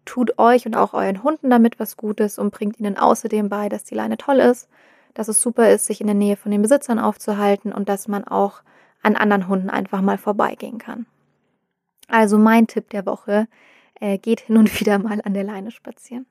Tut 0.07 0.39
euch 0.39 0.65
und 0.65 0.77
auch 0.77 0.95
euren 0.95 1.23
Hunden 1.23 1.51
damit 1.51 1.79
was 1.79 1.99
Gutes 1.99 2.39
und 2.39 2.51
bringt 2.51 2.81
ihnen 2.81 2.97
außerdem 2.97 3.51
bei, 3.51 3.69
dass 3.69 3.85
die 3.85 3.95
Leine 3.95 4.17
toll 4.17 4.39
ist, 4.39 4.71
dass 5.14 5.29
es 5.29 5.40
super 5.40 5.70
ist, 5.70 5.87
sich 5.87 6.01
in 6.01 6.07
der 6.07 6.14
Nähe 6.14 6.37
von 6.37 6.53
den 6.53 6.62
Besitzern 6.62 6.99
aufzuhalten 6.99 7.73
und 7.73 7.88
dass 7.88 8.09
man 8.09 8.25
auch 8.25 8.62
an 9.03 9.16
anderen 9.16 9.49
Hunden 9.49 9.70
einfach 9.70 10.01
mal 10.03 10.18
vorbeigehen 10.18 10.79
kann. 10.79 11.07
Also 12.09 12.38
mein 12.38 12.66
Tipp 12.66 12.90
der 12.90 13.07
Woche, 13.07 13.46
äh, 14.01 14.18
geht 14.18 14.40
hin 14.40 14.57
und 14.57 14.81
wieder 14.81 14.99
mal 14.99 15.20
an 15.23 15.35
der 15.35 15.44
Leine 15.44 15.70
spazieren. 15.70 16.27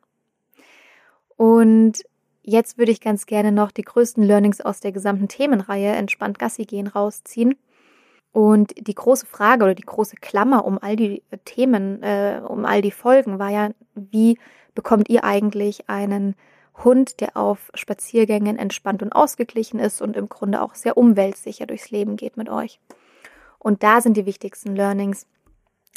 Und 1.35 2.03
Jetzt 2.49 2.79
würde 2.79 2.91
ich 2.91 2.99
ganz 2.99 3.27
gerne 3.27 3.51
noch 3.51 3.71
die 3.71 3.83
größten 3.83 4.23
Learnings 4.23 4.59
aus 4.59 4.79
der 4.79 4.91
gesamten 4.91 5.27
Themenreihe 5.27 5.91
Entspannt 5.91 6.39
Gassi 6.39 6.65
gehen 6.65 6.87
rausziehen. 6.87 7.55
Und 8.31 8.73
die 8.87 8.95
große 8.95 9.27
Frage 9.27 9.65
oder 9.65 9.75
die 9.75 9.83
große 9.83 10.15
Klammer 10.15 10.65
um 10.65 10.79
all 10.81 10.95
die 10.95 11.21
äh, 11.29 11.37
Themen, 11.45 12.01
äh, 12.01 12.41
um 12.47 12.65
all 12.65 12.81
die 12.81 12.91
Folgen 12.91 13.37
war 13.37 13.49
ja, 13.49 13.69
wie 13.93 14.39
bekommt 14.73 15.09
ihr 15.09 15.23
eigentlich 15.23 15.89
einen 15.89 16.35
Hund, 16.83 17.19
der 17.19 17.35
auf 17.35 17.71
Spaziergängen 17.73 18.57
entspannt 18.57 19.03
und 19.03 19.11
ausgeglichen 19.11 19.79
ist 19.79 20.01
und 20.01 20.15
im 20.15 20.29
Grunde 20.29 20.61
auch 20.61 20.75
sehr 20.75 20.97
umweltsicher 20.97 21.65
durchs 21.65 21.91
Leben 21.91 22.15
geht 22.15 22.37
mit 22.37 22.49
euch. 22.49 22.79
Und 23.57 23.83
da 23.83 24.01
sind 24.01 24.15
die 24.15 24.25
wichtigsten 24.25 24.75
Learnings. 24.75 25.27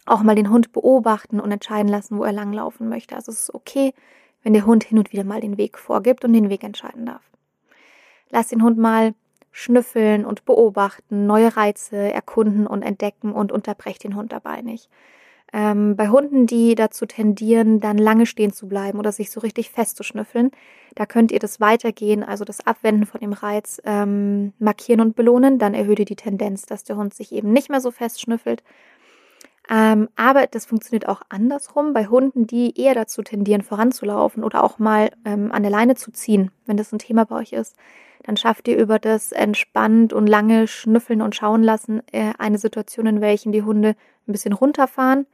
Auch 0.04 0.22
mal 0.22 0.34
den 0.34 0.50
Hund 0.50 0.72
beobachten 0.72 1.38
und 1.38 1.52
entscheiden 1.52 1.88
lassen, 1.88 2.18
wo 2.18 2.24
er 2.24 2.32
langlaufen 2.32 2.88
möchte. 2.88 3.14
Also 3.14 3.30
es 3.30 3.42
ist 3.42 3.54
okay, 3.54 3.94
wenn 4.42 4.52
der 4.52 4.66
Hund 4.66 4.82
hin 4.82 4.98
und 4.98 5.12
wieder 5.12 5.24
mal 5.24 5.40
den 5.40 5.56
Weg 5.56 5.78
vorgibt 5.78 6.24
und 6.24 6.32
den 6.32 6.50
Weg 6.50 6.64
entscheiden 6.64 7.06
darf. 7.06 7.22
Lass 8.30 8.48
den 8.48 8.62
Hund 8.62 8.78
mal 8.78 9.14
schnüffeln 9.52 10.24
und 10.24 10.44
beobachten, 10.44 11.26
neue 11.26 11.56
Reize 11.56 11.96
erkunden 11.96 12.66
und 12.66 12.82
entdecken 12.82 13.32
und 13.32 13.52
unterbrecht 13.52 14.02
den 14.02 14.16
Hund 14.16 14.32
dabei 14.32 14.62
nicht. 14.62 14.88
Ähm, 15.54 15.96
bei 15.96 16.08
Hunden, 16.08 16.46
die 16.46 16.74
dazu 16.74 17.04
tendieren, 17.04 17.78
dann 17.78 17.98
lange 17.98 18.24
stehen 18.24 18.52
zu 18.52 18.68
bleiben 18.68 18.98
oder 18.98 19.12
sich 19.12 19.30
so 19.30 19.40
richtig 19.40 19.70
festzuschnüffeln, 19.70 20.50
da 20.94 21.04
könnt 21.04 21.30
ihr 21.30 21.38
das 21.38 21.60
weitergehen, 21.60 22.22
also 22.22 22.44
das 22.44 22.66
Abwenden 22.66 23.06
von 23.06 23.20
dem 23.20 23.32
Reiz 23.32 23.80
ähm, 23.84 24.52
markieren 24.58 25.00
und 25.00 25.14
belohnen. 25.14 25.58
Dann 25.58 25.74
erhöht 25.74 25.98
ihr 25.98 26.04
die 26.04 26.16
Tendenz, 26.16 26.64
dass 26.66 26.84
der 26.84 26.96
Hund 26.96 27.14
sich 27.14 27.32
eben 27.32 27.52
nicht 27.52 27.70
mehr 27.70 27.80
so 27.80 27.90
fest 27.90 28.20
schnüffelt. 28.20 28.62
Ähm, 29.70 30.08
aber 30.16 30.46
das 30.46 30.66
funktioniert 30.66 31.08
auch 31.08 31.22
andersrum 31.28 31.92
bei 31.92 32.06
Hunden, 32.06 32.46
die 32.46 32.78
eher 32.78 32.94
dazu 32.94 33.22
tendieren, 33.22 33.62
voranzulaufen 33.62 34.44
oder 34.44 34.64
auch 34.64 34.78
mal 34.78 35.10
ähm, 35.24 35.52
an 35.52 35.62
der 35.62 35.70
Leine 35.70 35.94
zu 35.94 36.10
ziehen, 36.10 36.50
wenn 36.66 36.76
das 36.76 36.92
ein 36.92 36.98
Thema 36.98 37.24
bei 37.24 37.36
euch 37.36 37.52
ist. 37.52 37.76
Dann 38.24 38.36
schafft 38.36 38.68
ihr 38.68 38.76
über 38.76 38.98
das 38.98 39.32
entspannt 39.32 40.12
und 40.12 40.26
lange 40.26 40.66
schnüffeln 40.66 41.22
und 41.22 41.34
schauen 41.34 41.62
lassen 41.62 42.02
äh, 42.12 42.32
eine 42.38 42.58
Situation, 42.58 43.06
in 43.06 43.20
welchen 43.20 43.52
die 43.52 43.62
Hunde 43.62 43.96
ein 44.26 44.32
bisschen 44.32 44.52
runterfahren 44.52 45.26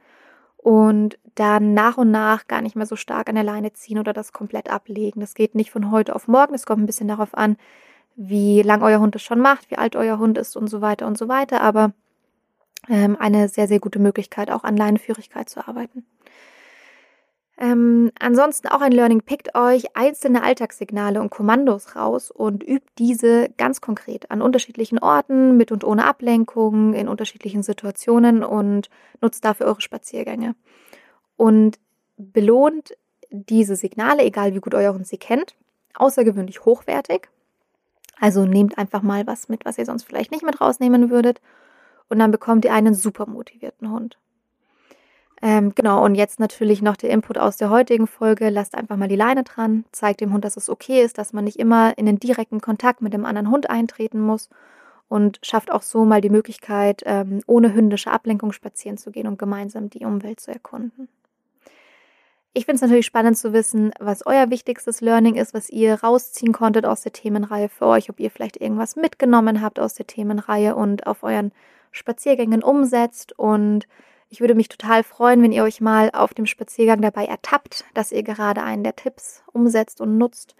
und 0.61 1.17
dann 1.35 1.73
nach 1.73 1.97
und 1.97 2.11
nach 2.11 2.47
gar 2.47 2.61
nicht 2.61 2.75
mehr 2.75 2.85
so 2.85 2.95
stark 2.97 3.29
an 3.29 3.35
der 3.35 3.43
Leine 3.43 3.71
ziehen 3.73 3.97
oder 3.97 4.11
das 4.11 4.33
komplett 4.33 4.69
ablegen. 4.69 5.21
Das 5.21 5.33
geht 5.33 5.55
nicht 5.55 5.71
von 5.71 5.89
heute 5.89 6.15
auf 6.15 6.27
morgen. 6.27 6.53
Es 6.53 6.65
kommt 6.65 6.83
ein 6.83 6.85
bisschen 6.85 7.07
darauf 7.07 7.33
an, 7.33 7.55
wie 8.17 8.61
lang 8.61 8.81
euer 8.81 8.99
Hund 8.99 9.15
es 9.15 9.23
schon 9.23 9.39
macht, 9.39 9.71
wie 9.71 9.77
alt 9.77 9.95
euer 9.95 10.19
Hund 10.19 10.37
ist 10.37 10.57
und 10.57 10.67
so 10.67 10.81
weiter 10.81 11.07
und 11.07 11.17
so 11.17 11.29
weiter. 11.29 11.61
Aber 11.61 11.93
ähm, 12.89 13.15
eine 13.17 13.47
sehr, 13.47 13.69
sehr 13.69 13.79
gute 13.79 13.99
Möglichkeit, 13.99 14.51
auch 14.51 14.65
an 14.65 14.75
Leinenführigkeit 14.75 15.49
zu 15.49 15.65
arbeiten. 15.65 16.05
Ähm, 17.61 18.13
ansonsten 18.19 18.69
auch 18.69 18.79
ein 18.79 18.93
Learning, 18.93 19.21
pickt 19.21 19.53
euch 19.53 19.93
einzelne 19.93 20.43
Alltagssignale 20.43 21.19
und 21.19 21.29
Kommandos 21.29 21.97
raus 21.97 22.31
und 22.31 22.63
übt 22.63 22.87
diese 22.97 23.49
ganz 23.57 23.81
konkret 23.81 24.31
an 24.31 24.41
unterschiedlichen 24.41 24.97
Orten, 24.97 25.57
mit 25.57 25.73
und 25.73 25.83
ohne 25.83 26.05
Ablenkung, 26.05 26.93
in 26.93 27.09
unterschiedlichen 27.09 27.61
Situationen 27.61 28.45
und 28.45 28.89
nutzt 29.19 29.43
dafür 29.43 29.65
eure 29.65 29.81
Spaziergänge. 29.81 30.55
Und 31.35 31.79
belohnt 32.15 32.95
diese 33.29 33.75
Signale, 33.75 34.23
egal 34.23 34.53
wie 34.53 34.61
gut 34.61 34.73
euer 34.73 34.93
Hund 34.93 35.05
sie 35.05 35.17
kennt, 35.17 35.55
außergewöhnlich 35.95 36.63
hochwertig. 36.63 37.27
Also 38.21 38.45
nehmt 38.45 38.77
einfach 38.77 39.01
mal 39.01 39.27
was 39.27 39.49
mit, 39.49 39.65
was 39.65 39.77
ihr 39.77 39.85
sonst 39.85 40.03
vielleicht 40.03 40.31
nicht 40.31 40.45
mit 40.45 40.61
rausnehmen 40.61 41.09
würdet 41.09 41.41
und 42.07 42.19
dann 42.19 42.31
bekommt 42.31 42.63
ihr 42.63 42.73
einen 42.73 42.93
super 42.93 43.25
motivierten 43.25 43.91
Hund. 43.91 44.17
Ähm, 45.41 45.73
genau, 45.73 46.03
und 46.03 46.15
jetzt 46.15 46.39
natürlich 46.39 46.81
noch 46.81 46.97
der 46.97 47.11
Input 47.11 47.37
aus 47.37 47.57
der 47.57 47.69
heutigen 47.69 48.07
Folge. 48.07 48.49
Lasst 48.49 48.75
einfach 48.75 48.97
mal 48.97 49.07
die 49.07 49.15
Leine 49.15 49.43
dran, 49.43 49.85
zeigt 49.91 50.21
dem 50.21 50.33
Hund, 50.33 50.43
dass 50.43 50.57
es 50.57 50.69
okay 50.69 51.01
ist, 51.01 51.17
dass 51.17 51.31
man 51.31 51.45
nicht 51.45 51.57
immer 51.57 51.97
in 51.97 52.05
den 52.05 52.19
direkten 52.19 52.59
Kontakt 52.59 53.01
mit 53.01 53.13
dem 53.13 53.25
anderen 53.25 53.49
Hund 53.49 53.69
eintreten 53.69 54.19
muss 54.19 54.49
und 55.07 55.39
schafft 55.41 55.71
auch 55.71 55.81
so 55.81 56.05
mal 56.05 56.21
die 56.21 56.29
Möglichkeit, 56.29 57.03
ähm, 57.05 57.41
ohne 57.47 57.73
hündische 57.73 58.11
Ablenkung 58.11 58.51
spazieren 58.51 58.97
zu 58.97 59.11
gehen 59.11 59.27
und 59.27 59.39
gemeinsam 59.39 59.89
die 59.89 60.05
Umwelt 60.05 60.39
zu 60.39 60.51
erkunden. 60.51 61.07
Ich 62.53 62.65
finde 62.65 62.75
es 62.77 62.81
natürlich 62.81 63.05
spannend 63.05 63.37
zu 63.37 63.53
wissen, 63.53 63.91
was 63.99 64.25
euer 64.25 64.49
wichtigstes 64.49 65.01
Learning 65.01 65.35
ist, 65.35 65.53
was 65.53 65.69
ihr 65.69 65.95
rausziehen 65.95 66.51
konntet 66.51 66.85
aus 66.85 67.01
der 67.01 67.13
Themenreihe 67.13 67.69
für 67.69 67.85
euch, 67.85 68.09
ob 68.09 68.19
ihr 68.19 68.31
vielleicht 68.31 68.57
irgendwas 68.57 68.95
mitgenommen 68.95 69.61
habt 69.61 69.79
aus 69.79 69.93
der 69.93 70.07
Themenreihe 70.07 70.75
und 70.75 71.05
auf 71.05 71.23
euren 71.23 71.51
Spaziergängen 71.91 72.63
umsetzt. 72.63 73.37
Und 73.37 73.87
ich 74.29 74.41
würde 74.41 74.55
mich 74.55 74.69
total 74.69 75.03
freuen, 75.03 75.41
wenn 75.41 75.51
ihr 75.51 75.63
euch 75.63 75.81
mal 75.81 76.11
auf 76.13 76.33
dem 76.33 76.45
Spaziergang 76.45 77.01
dabei 77.01 77.25
ertappt, 77.25 77.85
dass 77.95 78.11
ihr 78.11 78.23
gerade 78.23 78.61
einen 78.61 78.83
der 78.83 78.95
Tipps 78.95 79.43
umsetzt 79.51 80.01
und 80.01 80.17
nutzt. 80.17 80.55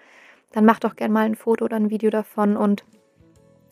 Dann 0.51 0.65
macht 0.65 0.83
doch 0.83 0.95
gerne 0.95 1.13
mal 1.13 1.25
ein 1.25 1.35
Foto 1.35 1.65
oder 1.65 1.75
ein 1.75 1.91
Video 1.91 2.09
davon 2.09 2.57
und 2.57 2.83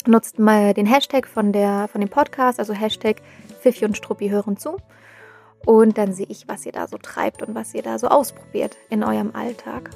nutzt 0.05 0.37
mal 0.37 0.75
den 0.75 0.85
Hashtag 0.85 1.27
von, 1.27 1.51
der, 1.51 1.87
von 1.91 2.01
dem 2.01 2.09
Podcast, 2.09 2.59
also 2.59 2.73
Hashtag 2.73 3.21
Pfiffi 3.59 3.85
und 3.85 3.97
Struppi 3.97 4.29
hören 4.29 4.57
zu. 4.57 4.77
Und 5.65 5.97
dann 5.97 6.13
sehe 6.13 6.27
ich, 6.29 6.47
was 6.47 6.65
ihr 6.65 6.71
da 6.71 6.87
so 6.87 6.99
treibt 6.99 7.41
und 7.41 7.55
was 7.55 7.73
ihr 7.73 7.81
da 7.81 7.97
so 7.97 8.07
ausprobiert 8.07 8.77
in 8.89 9.03
eurem 9.03 9.35
Alltag. 9.35 9.89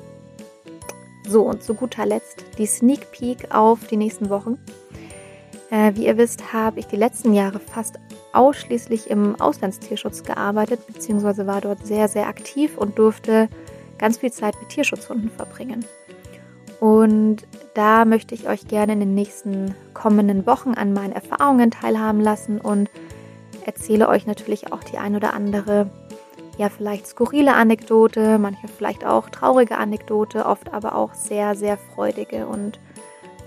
So, 1.28 1.44
und 1.44 1.62
zu 1.62 1.76
guter 1.76 2.08
Letzt 2.08 2.44
die 2.58 2.66
Sneak 2.66 3.12
Peek 3.12 3.54
auf 3.54 3.86
die 3.88 3.98
nächsten 3.98 4.30
Wochen. 4.32 4.58
Äh, 5.70 5.94
wie 5.96 6.08
ihr 6.08 6.18
wisst, 6.18 6.52
habe 6.52 6.80
ich 6.80 6.88
die 6.88 6.98
letzten 6.98 7.34
Jahre 7.34 7.60
fast 7.60 8.00
ausschließlich 8.34 9.10
im 9.10 9.40
Auslandstierschutz 9.40 10.24
gearbeitet, 10.24 10.86
beziehungsweise 10.88 11.48
war 11.48 11.62
dort 11.62 11.86
sehr, 11.86 12.08
sehr 12.08 12.28
aktiv 12.28 12.78
und 12.78 12.98
durfte 12.98 13.50
ganz 13.98 14.18
viel 14.18 14.32
Zeit 14.32 14.56
mit 14.60 14.70
Tierschutzhunden 14.70 15.30
verbringen. 15.30 15.86
Und 16.80 17.48
da 17.76 18.06
möchte 18.06 18.34
ich 18.34 18.48
euch 18.50 18.68
gerne 18.68 18.94
in 18.94 19.00
den 19.00 19.14
nächsten 19.14 19.76
kommenden 19.94 20.48
Wochen 20.48 20.74
an 20.74 20.94
meinen 20.94 21.14
Erfahrungen 21.14 21.70
teilhaben 21.70 22.20
lassen 22.20 22.60
und 22.60 22.90
erzähle 23.66 24.10
euch 24.10 24.26
natürlich 24.26 24.74
auch 24.74 24.84
die 24.84 24.98
ein 24.98 25.16
oder 25.16 25.34
andere, 25.34 25.92
ja, 26.58 26.70
vielleicht 26.70 27.08
skurrile 27.08 27.54
Anekdote, 27.54 28.40
manche 28.40 28.68
vielleicht 28.68 29.06
auch 29.06 29.30
traurige 29.30 29.78
Anekdote, 29.78 30.46
oft 30.46 30.74
aber 30.74 30.96
auch 30.96 31.14
sehr, 31.14 31.56
sehr 31.56 31.78
freudige 31.78 32.48
und 32.48 32.80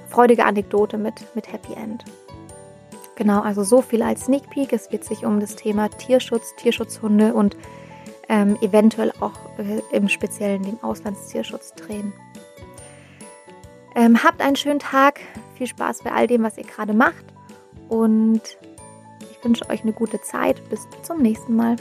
freudige 0.09 0.45
Anekdote 0.45 0.97
mit, 0.97 1.15
mit 1.35 1.53
Happy 1.53 1.75
End. 1.75 2.05
Genau, 3.17 3.41
also 3.41 3.63
so 3.63 3.81
viel 3.81 4.03
als 4.03 4.25
Sneak 4.25 4.51
Peek. 4.51 4.73
Es 4.73 4.91
wird 4.91 5.05
sich 5.05 5.25
um 5.25 5.41
das 5.41 5.57
Thema 5.57 5.89
Tierschutz, 5.89 6.55
Tierschutzhunde 6.57 7.35
und 7.35 7.57
ähm, 8.29 8.57
eventuell 8.61 9.13
auch 9.21 9.39
äh, 9.59 9.81
im 9.97 10.09
Speziellen 10.09 10.63
den 10.63 10.83
Auslandstierschutz 10.83 11.75
drehen. 11.75 12.13
Ähm, 13.95 14.25
habt 14.25 14.41
einen 14.41 14.57
schönen 14.57 14.81
Tag, 14.81 15.21
viel 15.57 15.69
Spaß 15.69 16.03
bei 16.03 16.11
all 16.11 16.27
dem, 16.27 16.43
was 16.43 16.59
ihr 16.59 16.65
gerade 16.65 16.95
macht 16.95 17.25
und 17.89 18.43
ich 19.31 19.45
wünsche 19.45 19.69
euch 19.71 19.83
eine 19.83 19.93
gute 19.93 20.21
Zeit. 20.21 20.69
Bis 20.69 20.89
zum 21.03 21.23
nächsten 21.23 21.55
Mal. 21.55 21.77